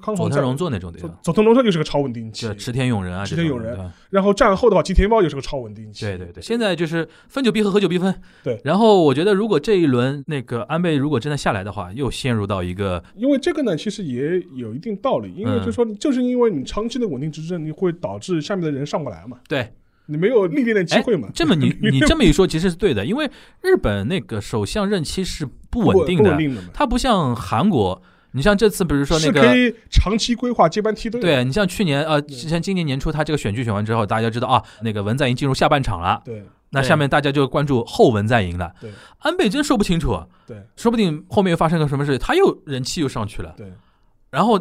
[0.56, 1.18] 作那种对吧？
[1.22, 3.78] 佐藤荣作就是个超稳定期就，池田勇人啊，池田勇人。
[4.10, 6.04] 然后战后的话，吉田茂又是个超稳定期。
[6.04, 8.14] 对对对，现在就是分久必合，合久必分。
[8.42, 8.60] 对。
[8.64, 15.64] 然后我觉得，如果这一轮那个安倍如果真的下来的话，又陷入到一个因为这个呢，其实也有一定道理，因为嗯。
[15.64, 19.72] 就说你就是因为你长期的稳定执政，你会导致下面的人上不来嘛，对
[20.06, 21.28] 你没有历练的机会嘛。
[21.34, 23.30] 这么你 你这么一说，其实是对的，因为
[23.60, 28.02] 日本那个首相任期是不不稳定的不稳，定的，它不像韩国。
[28.34, 31.26] 你像这次，比如说那个，是可以长期规划接班梯队的。
[31.26, 36.22] 对你像去年呃，像今年年初他这个选举选完之后，大家知道啊，那个文在寅进入下半场了，
[36.70, 38.72] 那下面大家就关注后文在寅了。
[38.80, 43.70] 对安倍真说不清楚，对说不定后面又发生个什么事，他又人气又上去了，对，
[44.30, 44.58] 然后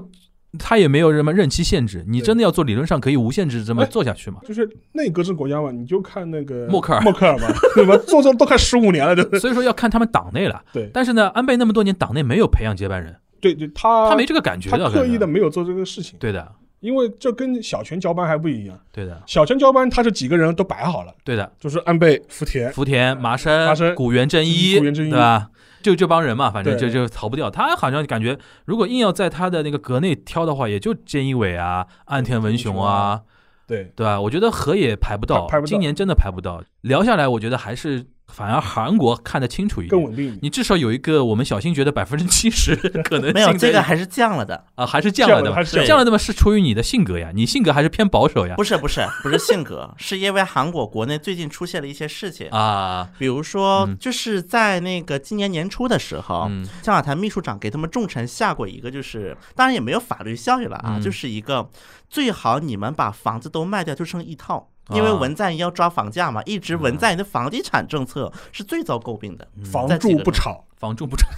[0.59, 4.39] 他也没有什么任期限制，你真的要做，理论上可以无限制这么哎做下去嘛？
[4.45, 7.95] 就是内阁制国家嘛，你就看那个默克尔默克尔嘛， 对吧？
[8.05, 9.39] 做这都快十五年了，对不对？
[9.39, 10.61] 所以说要看他们党内了。
[10.73, 18.77] 对但是呢，安倍那么多年党内没有培养接班人，对对，他他没这个感觉他，刻意的没有做这个事情，对的，因为这跟小泉交班还不一样。
[18.91, 21.49] 对的，小泉交班他是几个人都摆好了，对的。
[21.59, 25.49] 就是安倍、福田，福田、麻生、麻生古原正一，古原正一对吧？
[25.81, 27.49] 就这帮人嘛，反正就就逃不掉。
[27.49, 33.21] 他好像感觉，如果硬要在他的那个格内挑的话，也就菅义伟啊、岸田文雄啊，
[33.67, 34.21] 对对吧？
[34.21, 36.63] 我觉得和也排不到，排排不到今年真的排不到。
[36.81, 39.89] 聊下来，我觉得还是反而韩国看得清楚一点。
[39.89, 40.37] 更稳定。
[40.41, 45.55] 你至少有一个我们小新觉得百分之七十 可能性没有这个还是降了的，啊，还是降了的嘛？
[45.55, 61.69] 还是降降了的嘛是出于你的性格呀，你性格还是偏保守呀不是不是不是性格， 是因为韩国国内最近出现了一些事情，啊，比如说嗯就是在那个今年年初的时候，嗯向亚坛秘书长给他们重臣下过一个，就是当然也没有法律效益了啊，嗯就是一个
[62.09, 64.69] 最好你们把房子都卖掉，就剩一套。
[64.93, 69.47] 因为啊文在寅要抓房价嘛，一直文在寅的房地产政策是最遭诟病的。
[69.63, 71.27] 房住不炒，房住不炒。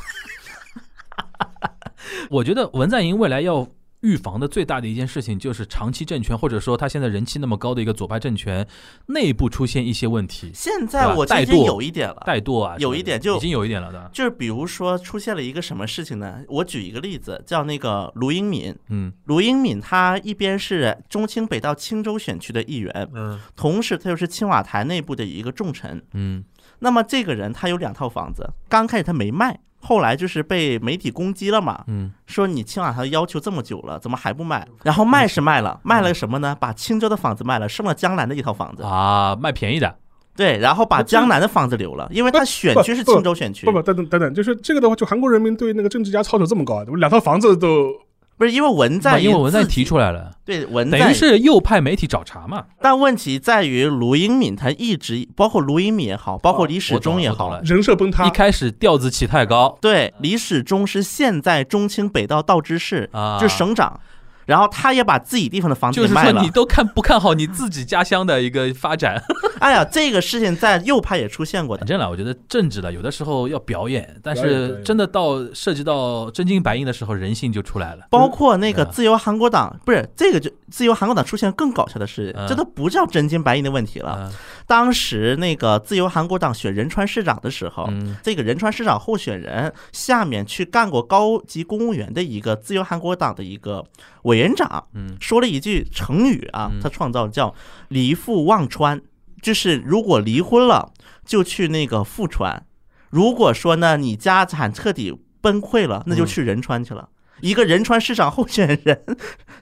[2.30, 3.68] 我觉得文在寅未来要
[4.04, 8.68] 预防的最大的一件事情，就是长期政权或者说他现在人气那么高的一个左派政权
[9.08, 14.10] 内部出现一些问题，现在我觉得已经有一点了，怠惰啊，有一点就已经有一点了的。
[14.14, 16.42] 就是比如说出现了一个什么事情呢？
[16.48, 18.76] 我举一个例子，叫那个卢英敏。
[18.90, 26.04] 嗯卢英敏他一边是中清北到青州选区的议员，嗯同时他又是青瓦台内部的一个重臣。
[26.14, 26.44] 嗯
[26.80, 34.66] 那么这个人他有两套房子，刚开始他没卖，后来就是被媒体攻击了嘛，嗯，说你青瓦台要求这么久了，怎么还不卖？
[34.82, 36.56] 然后卖是卖了，卖了什么呢？
[36.58, 38.82] 把青州的房子卖了，剩了江南的一套房子。
[38.84, 39.94] 啊，卖便宜的，
[40.38, 47.94] 对，然后把江南的房子留了，因为他选区是青州选区不，不，等等等等，就是这个的话，就韩国人民对那个政治家操守这么高啊，两套房子都
[48.38, 52.66] 不是因为文在因为文在提出来了，对文在等于是右派媒体找茬嘛。
[52.82, 58.28] 但问题在于卢英敏他一直，包括卢英敏也好，包括李始我懂终也好了，人设崩塌。
[58.28, 58.34] 一。
[58.34, 59.78] 开始调子起太高。
[59.80, 64.00] 对，李始忠是现在中清北道道知事，啊，就是省长，
[64.46, 66.50] 然后他也把自己地方的房子就是给卖了说你。
[66.50, 69.22] 都看不看好你自己家乡的一个发展？
[69.60, 71.88] 哎呀，这个事情在右派也出现过的反。
[71.88, 78.06] 正啦，我觉得政治的有的时候要表演，但表演是对真的到涉及到真金白银的时候，人性就出来了。
[78.10, 84.18] 包括那个自由韩国党，不是这个就自由韩国党出现更搞笑的事嗯这都不叫真金白银的问题了。
[84.30, 84.34] 嗯
[84.66, 88.16] 当时那个自由韩国党选仁川市长的时候，嗯。
[88.24, 93.86] 这个仁川市长候选人下面去干过高级公务员的一个自由韩国党的一个
[94.24, 95.18] 委员长，嗯。
[95.20, 97.54] 说了一句成语啊嗯，他创造叫
[97.90, 99.02] “离父忘川”，
[99.42, 100.92] 就是如果离婚了
[101.26, 102.66] 就去那个富川，
[103.10, 107.10] 如果说呢你家产彻底崩溃了，那就去仁川去了。
[107.42, 109.04] 一个仁川市长候选人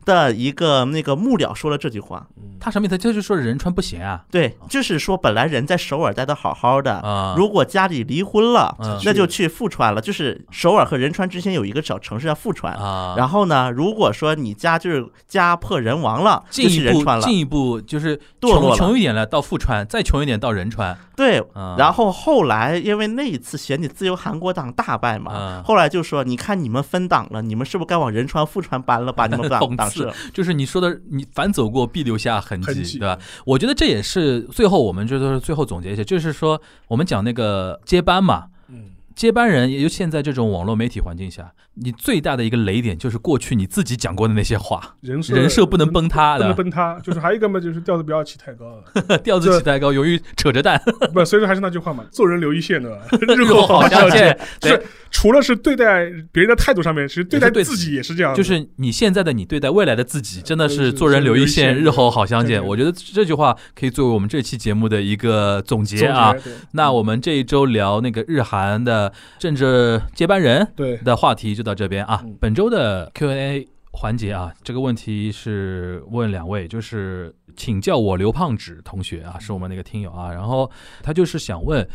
[0.05, 2.27] 的一个那个幕僚说了这句话，
[2.59, 2.97] 他什么意思？
[2.97, 4.23] 他就是说仁川不行啊。
[4.31, 10.01] 对，就是说本来人在首尔待的好好的，啊，如果家里离婚了，嗯那就去富川了。
[10.01, 12.73] 就是首尔和仁川之间有一个小城市叫富川。
[12.75, 17.23] 啊，然后呢，如果说你家就是家破人亡了，就进一步去仁川了。
[17.23, 19.25] 进一步就是穷堕落穷一点了。
[19.25, 20.97] 到富川，再穷一点到仁川。
[21.15, 29.75] 对，啊，然后后来因为那一次选举自由韩国党大败嘛嗯，后来就说你看你们分党了，你们是不是该往仁川、富川搬了，把你们党 讽刺。
[29.75, 30.09] 党市？
[30.33, 33.17] 就是你说的，你反走过必留下痕迹，对吧？
[33.45, 46.99] 我觉得这也是最后我们这都是最后总结一下，就是说我们讲那个接班嘛，嗯，接班人，也就现在这种网络媒体环境下，你最大的一个雷点就是过去你自己讲过的那些话，人设人设不能崩塌不能的，崩塌。
[46.99, 49.17] 就是还有一个嘛，就是调子不要起太高了。
[49.19, 50.81] 调子起太高，容易扯着蛋，
[51.13, 54.37] 不，所以说还是那句话嘛，做人留一线的，日日后好相见。
[54.59, 58.33] 对是，除了是对待别人的态度上面，其实对待对自己也是这样。
[58.33, 62.65] 就是你现在的你对待未来的自己，真的是是做人留一线，日后好相见。
[62.65, 66.33] 我觉得这句话可以作为我们这期节目的一个总结啊。
[66.71, 72.35] 那我们这一周聊那个日韩的政治接班人对的话题就到这边啊嗯。
[72.39, 80.71] 本周的 Q&A 环节啊，这个问题是问两位，就是请叫我刘胖子同学啊，是我们那个听友啊，然后
[81.03, 81.85] 他就是想问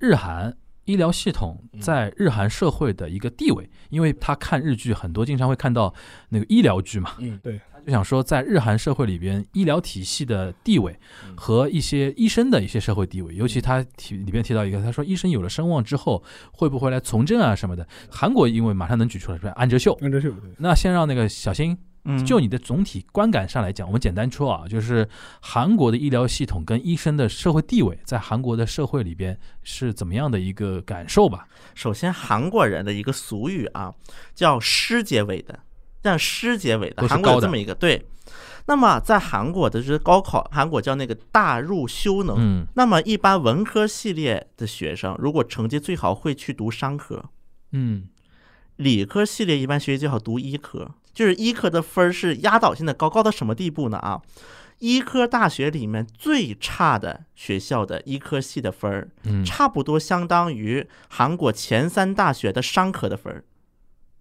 [0.00, 0.52] 日韩。
[0.84, 5.92] 医疗系统在日韩社会的一个地位，因为他看日剧很多，经常会看到
[6.28, 10.94] 那个医疗剧嘛，嗯，对，就想说，在日韩社会里边，医疗体系的地位
[11.34, 16.22] 和一些医生的一些社会地位，尤其他提里边提到一个，他说医生有了声望之后，
[16.52, 17.86] 会不会来从政啊什么的？
[18.10, 19.96] 韩国因为马上能举出来，说安哲秀。
[20.00, 20.32] 安哲秀。
[20.58, 25.08] 那先让那个小新，嗯，就你的总体观感上来讲，我们简单说啊，就是
[25.40, 31.48] 韩国的医疗系统跟医生的社会地位，在韩国的社会里边是怎么样的一个感受吧？
[31.74, 33.94] 首先韩国人的一个俗语啊，
[34.34, 35.60] 叫师结尾的，
[36.02, 38.06] 这样师结尾的，韩国有这么一个对。
[38.66, 42.36] 那么在韩国的就是高考，韩国叫那个大入修能。
[42.38, 47.24] 嗯那么一般文科系列的学生，如果成绩最好会去读商科，
[47.72, 48.08] 嗯
[48.76, 50.90] 理科系列一般学习最好读医科。
[51.14, 53.96] 就是医科的分儿是压倒性的高，高到什么地步呢？
[53.98, 54.20] 啊，
[54.80, 63.44] 医科大学里面最差的学校的医科系的分儿，嗯差不多相当于韩国前三大学的商科的分儿，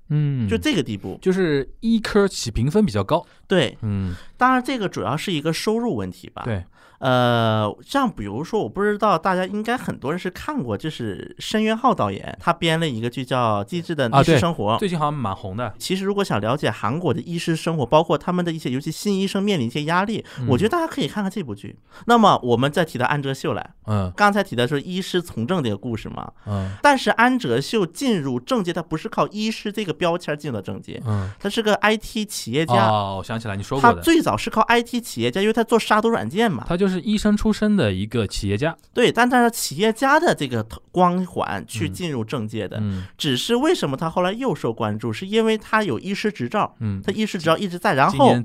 [0.09, 1.17] 嗯，就这个地步。
[1.21, 3.25] 就是医科起评分比较高。
[3.47, 6.63] 对，嗯，当然这个主要是一个收入问题吧。，对，
[7.03, 14.75] 呃，像比如说，我不知道大家应该很多人是看过，就是申元浩导演他编了一个剧叫《机智的医师生活》。
[14.79, 15.73] 最近好像蛮红的。
[15.77, 21.77] 其实，如果想了解韩国的医师生活，包括他们的一些，尤其新医生面临一些压力，嗯我觉得大家可以看看这部剧。
[22.05, 32.87] 那么，我们再提到安哲秀来，嗯刚才提到说医师从政这个故事嘛，嗯但是安哲秀进入政界，他不是靠医师这个标签进入的政界，嗯，他是个 IT 企业家。
[32.87, 36.63] 哦，我想起来你说过的，他最早是靠 IT 企业家，因为他做杀毒软件嘛。
[36.67, 42.77] 他就是是医生出身的一个企业家，对，但他是企业家的这个光环去嗯进入政界的。
[42.79, 48.35] 嗯只是为什么他后来又受关注，是因为他有医师执照，嗯，他医师执照一直在，然后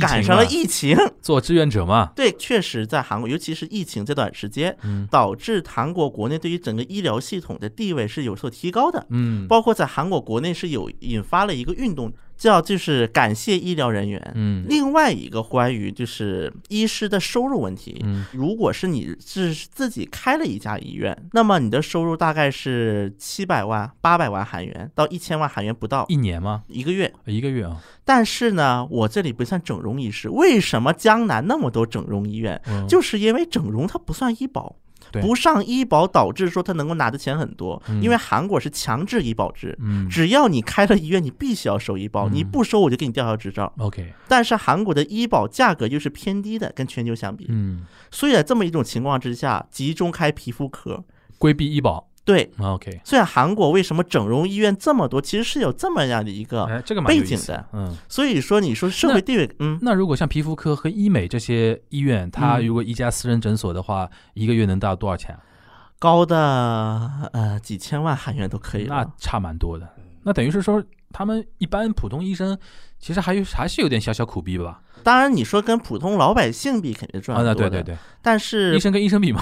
[0.00, 0.96] 赶上了疫情。
[1.20, 9.06] 做志愿者嘛，对，确实在韩国，尤其是疫情这段时间，嗯导致韩国国内对于整个医疗系统的地位是有所提高的。
[9.10, 14.32] 嗯包括在韩国国内是有引发了一个运动，叫就是感谢医疗人员。
[14.34, 26.62] 嗯另外一个关于就是医师的收入问题，嗯如果是你是自己开了一家医院，那么你的收入大概是七百万、八百万韩元到一千万韩元不到一年吗？
[26.68, 27.12] 一个月。
[27.26, 32.60] 一个月啊，但是呢，我这里不算整容医师，为什么江南那么多整容医院？
[32.68, 34.76] 嗯就是因为整容它不算医保。
[35.12, 35.22] 对。
[35.22, 38.02] 不上医保导致说他能够拿的钱很多，嗯。
[38.02, 40.08] 因为韩国是强制医保制，嗯。
[40.08, 42.34] 只要你开了医院，你必须要收医保，嗯。
[42.34, 43.72] 你不收我就给你吊销执照。
[43.78, 51.04] OK，但是韩国的医保价格又是偏低的，跟全球相比，嗯，所以在这么一种情况之下，集中开皮肤科。
[51.38, 56.66] 规避医保对，，OK，所以韩国为什么整容医院这么多，其实是有这么样的一个，
[57.06, 57.96] 背景的，嗯。
[58.06, 65.40] 所以说你说社会地位，嗯，那如果像皮肤科和医美这些医院，它嗯如果一家私人诊所的话，一个月能到多少钱啊？
[65.98, 69.10] 高的呃几千万韩元都可以那。
[69.16, 69.88] 差蛮多的。
[70.24, 72.58] 那等于是说，他们一般普通医生
[72.98, 74.82] 其实还有还是有点小小苦逼吧？
[75.02, 79.40] 当然你说跟普通老百姓比，肯定赚啊，对对对，但是医生跟医生比嘛，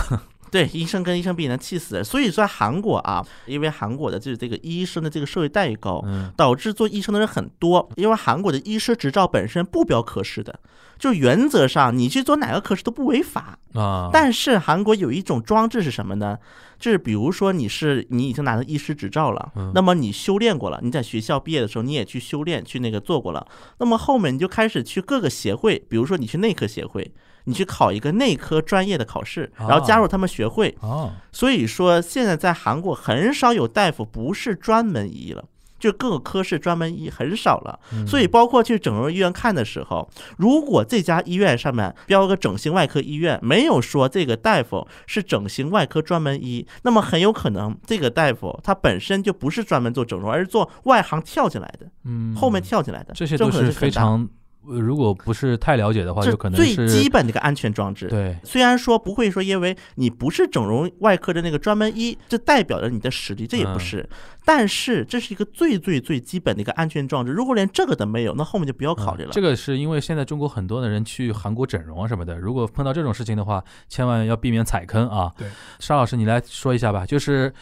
[0.50, 2.04] 对，医生跟医生比能气死人。
[2.04, 7.88] 所以说韩国啊，因为韩国的就是这个医生的这个社会待遇高，嗯导致做医生的人很多。
[7.96, 10.58] 因为韩国的医师执照本身不标科室的，
[10.98, 13.58] 就原则上你去做哪个科室都不违法。
[13.74, 16.38] 啊，但是韩国有一种装置是什么呢？
[16.78, 23.46] 就是比如说你是你已经拿到医师执照了嗯，那么你修炼过了，你在学校毕业的时候你也去修炼去那个做过了，
[23.78, 30.76] 那么后面你就开始去各个协会，比如说你去内科协会，你去考一个内科专业的考试，然后加入他们学会。
[30.80, 35.44] 哦，所以说现在在韩国很少有大夫不是专门医了。
[35.78, 38.06] 就各个科室专门医很少了，嗯。
[38.06, 40.08] 所以包括去整容医院看的时候，
[40.38, 54.28] 如果这家医院上面标个整形外科医院，没有说这个大夫是整形外科专门医，那么很有可能这个大夫他本身就不是专门做整容，而是做外行跳进来的，嗯，后面跳进来的，这这些都是非常，呃
[54.68, 58.08] 如果不是太了解的话，就可能最基本的一个安全装置。
[58.08, 64.08] 对，虽然说不会说，因为你不是整容外科的那个专门医，这代表着你的实力，这也不嗯是。
[64.44, 67.32] 但是这是一个最最最基本的一个安全装置。
[67.32, 69.30] 如果连这个都没有，那后面就不要考虑了。
[69.30, 75.32] 嗯这个是因为现在中国很多的人去韩国整容啊什么的，如果碰到这种事情的话，千万要避免踩坑啊。
[75.36, 75.48] 对，
[75.80, 77.52] 沙老师你来说一下吧，就是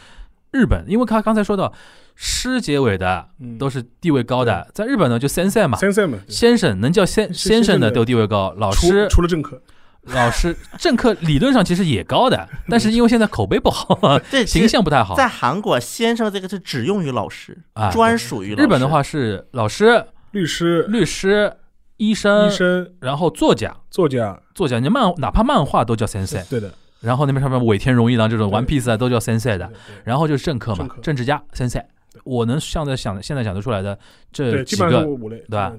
[0.54, 1.72] 日本，因为他刚才说到
[2.14, 3.58] 师结尾的嗯。
[3.58, 9.60] 都是地位高的，在日本呢就 sensei 嘛，先生嘛，先生能叫先先生的都地位高，老师除了政客，
[10.02, 13.98] 老师政客理论上其实也高的， 但是因为现在口碑不好
[14.46, 15.14] 形象不太好。
[15.14, 18.62] 在韩国，先生这个是只用于老师，啊专属于老师。
[18.62, 21.54] 日本的话是老师、律师、律师、
[21.96, 26.72] 医生，医生、然后作家，作家，作家，你漫哪怕漫画都叫 sensei，对的，
[27.04, 30.02] 然后那边上面尾田荣一郎这种对 One Piece 啊都叫 sensei 的对，对。
[30.04, 31.84] 然后就是政客嘛政，治家 sensei。
[32.24, 33.98] 我能现在想现在想得出来的
[34.32, 35.72] 这，基几个，对吧？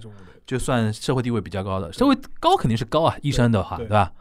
[0.46, 4.12] 就算社会地位比较高的，社会高肯定是高啊，医生的话，对对吧？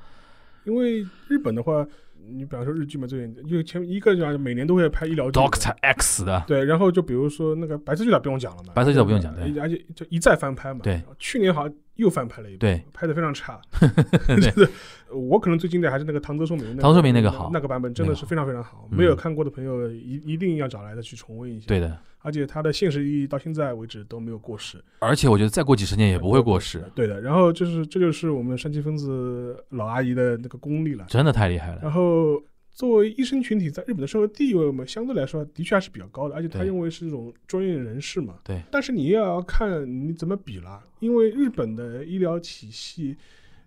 [0.65, 1.87] 因为日本的话，
[2.33, 9.61] 你比方说日剧嘛，最近因为前一个讲每年都会拍医疗剧 Doctor X 的，对，然后就比如说那个白色巨塔不用讲了嘛，白色巨塔不用讲对。
[9.61, 10.81] 而且就一再翻拍嘛。
[10.83, 13.61] 对，去年好像又翻拍了一部，对，拍的非常差。
[14.27, 14.71] 对就是
[15.15, 21.67] 我可能最经典还是那个唐泽寿美那个唐泽寿明那个好那个版本真的是非常非常好，嗯没有看过的朋友一一定要找来的去重温一下。
[21.67, 21.97] 对，的。
[22.21, 31.05] 而且它的现实意义到现在为止都没有过时，而且我觉得再过几十年也不会过时，对的，然后就是这就是我们山崎分子老阿姨的那个功力了。
[31.07, 31.81] 真的太厉害了。
[31.83, 32.43] 然后
[32.75, 38.39] 作为医生群体在日本的社会地位嘛，相对来说的确还是比较高的，而且他对认为是这种专业人士嘛。
[38.45, 38.61] 对。
[38.71, 43.17] 但是你也要看你怎么比啦，因为日本的医疗体系。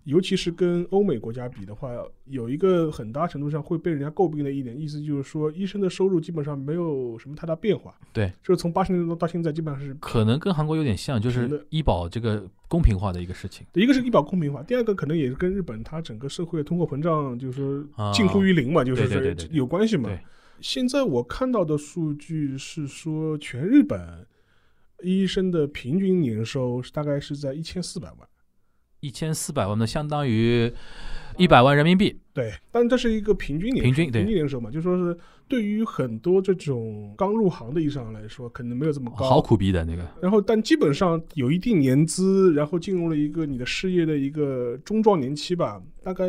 [0.07, 1.91] 尤其是跟欧美国家比的话，
[2.27, 7.93] 有一个很大程度上会被人家诟病的一点，意思就是说，医生的收入基本上没有什么太大变化。
[8.13, 13.67] 对，就是从八十年代到现在，基本上是可能跟韩国有点像，就是医保这个公平化的一个事情。
[13.73, 20.09] 一个是医保公平化，第二个可能也是跟日本它整个社会通货膨胀，就是啊说近乎于零嘛，就是说对对对对有关系嘛。
[20.61, 24.25] 现在我看到的数据是说，全日本
[25.03, 28.19] 医生的平均年收是大概是在一千四百万。
[28.99, 30.71] 一千四百万呢，相当于
[31.37, 32.19] 一百万人民币。
[32.33, 35.17] 对，但这是一个平均年平均对平均年收嘛，就说是
[35.47, 39.27] 对于很多这种刚入行的医生来说，可能没有这么高。
[39.27, 46.25] 好苦逼的那个，然后，但基本上有一定年资，然后进入了一个你的事业的一个中壮年期吧，大概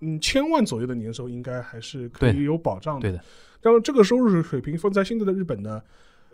[0.00, 3.00] 嗯千万左右的年收应该还是可对以有保障的。
[3.00, 3.24] 对的，
[3.60, 5.82] 然后这个收入水平放在现在的日本呢，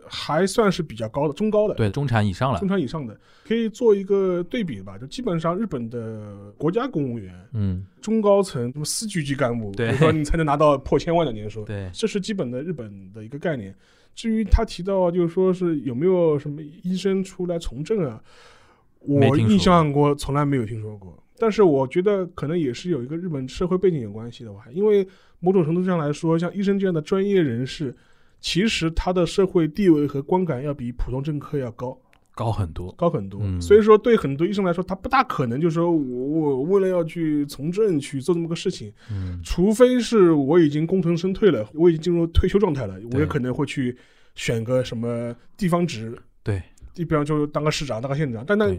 [0.06, 1.74] 还算是比较高的，中高的。
[1.74, 13.74] 对中产以上了中，产以上的可以做一个对比吧，就基本上日本的国家公务员、嗯，中高层、什么司局级干部，对比如说你才能拿到破千万的年收，对，这是基本的日本的一个概念。
[14.14, 18.20] 至于他提到就是说是有没有什么医生出来从政啊，
[19.00, 21.16] 我印象过从来没有听说过。
[21.38, 25.06] 但是我觉得可能也是有一个日本社会背景有关系的吧，因为
[25.38, 27.96] 某种程度上来说，像医生这样的专业人士，
[28.40, 31.98] 其实他的社会地位和观感要比普通政客要高。
[32.32, 33.40] 高很多，高很多。
[33.42, 43.94] 嗯所以说，对很多医生来说，他不大可能就说我我为了要去从政去做这么个事情，嗯，除非是我已经功成身退了，我已经进入退休状态了，我也可能会去
[44.36, 46.16] 选个什么地方职。
[46.42, 46.62] 对，
[47.04, 48.76] 比方就当个市长、当个县长，但那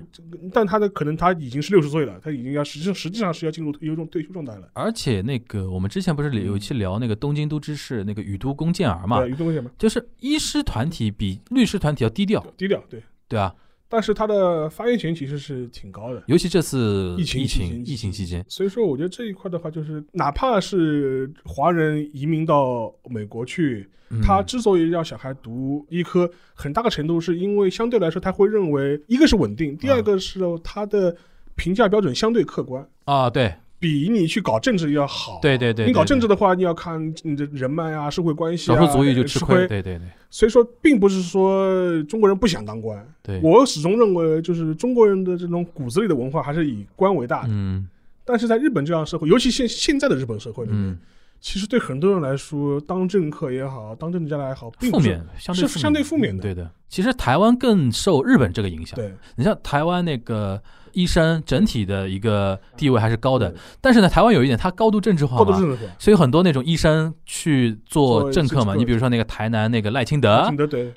[0.54, 4.70] 但他的可能他已经是六十岁了，他已经要实际上实际上是要进入退休状退休状态了。
[4.74, 9.72] 而且那个我们之前不是有一期聊那个东京都知事那个宇都宫健儿嘛对，，有东西吗？
[9.78, 13.54] 就是医师团体比律师团体要低调，低调对，对啊，
[13.92, 16.24] 但是他的发言权其实是挺高的。
[16.28, 24.22] 尤其这次疫情疫情疫情期间，所以说，我觉得这一块的话，就是哪怕是华人移民到美国去，嗯。
[24.22, 31.14] 他之所以让小孩读医科，很大个程度是因为相对来说他会认为，一个是稳定，第二个是他的
[31.56, 35.40] 评价标准相对客观，啊，对比你去搞政治要好。
[35.42, 47.50] 对对对，你搞政治的话，你要看你的人脉啊、社会关系啊，少数族裔就吃亏，对对对所以说，并不是说中国人不想当官，对，我始终认为，就是中国人的这种骨子里的文化还是以官为大的。
[47.50, 47.88] 嗯。
[48.24, 51.00] 但是在日本这样的社会，尤其现现在的日本社会里面，嗯，
[51.42, 56.42] 其实对很多人来说，当政客也好，当政治家来也好，并不是负面相对是相对负面的。
[56.42, 56.70] 对的。
[56.88, 59.12] 其实台湾更受日本这个影响，对。
[59.36, 60.62] 你像台湾那个
[60.94, 65.92] 医生整体的一个地位还是高的，但是呢，台湾有一点，它高度政治化嘛，高度政治化。
[65.98, 70.52] 所以很多那种医生去做做政客嘛，你比如说那个台南那个赖清德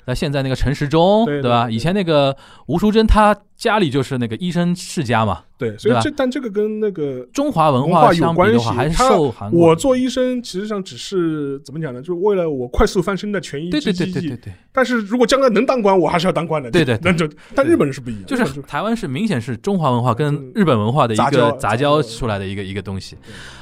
[0.05, 2.35] 那现在那个陈时中，对对对以前那个
[2.67, 5.43] 吴淑珍，她家里就是那个医生世家嘛。
[5.57, 9.69] 对，所以这但这个跟那个中华文文化有关系的话，还是他受韩国。
[9.69, 12.01] 我做医生，其实上只是怎么讲呢？
[12.01, 13.93] 就是为了我快速翻身的权益对对。
[13.93, 16.69] 对对对对，但是如果将来能当官，我还是要当官的。
[16.69, 20.51] 对对对那就但日本人是不一样，就是台湾是明显是中华文化跟嗯。
[20.55, 23.17] 日本文化的一个杂交出来的一个一个东西。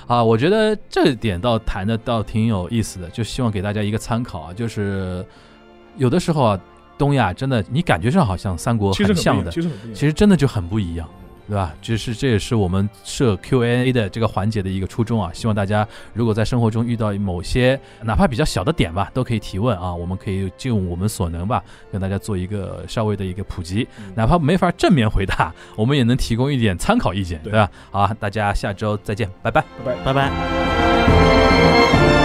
[0.06, 5.26] 啊，我觉得这点倒谈的倒挺有意思的，就希望给大家一个参考啊，就是
[5.98, 6.60] 有的时候啊，
[6.98, 9.52] 东亚真的你感觉上好像三国很像的。
[9.52, 9.62] 其
[9.96, 11.10] 实真的就很不一样，
[11.48, 11.74] 对吧？
[11.82, 15.32] 这是这也是我们设 Q&A 的这个环节的一个初衷啊。
[15.34, 23.88] 希望大家如果在生活中遇到某些哪怕比较小的点吧，都可以提问啊，我们可以尽我们所能吧，跟大家做一个稍微的一个普及。
[23.98, 27.70] 嗯哪怕没法正面回答， 我们也能提供一点参考意见，对对吧？
[27.92, 29.64] 好啊，大家下周再见，拜拜。
[29.84, 30.04] 拜拜。
[30.06, 32.23] 拜拜。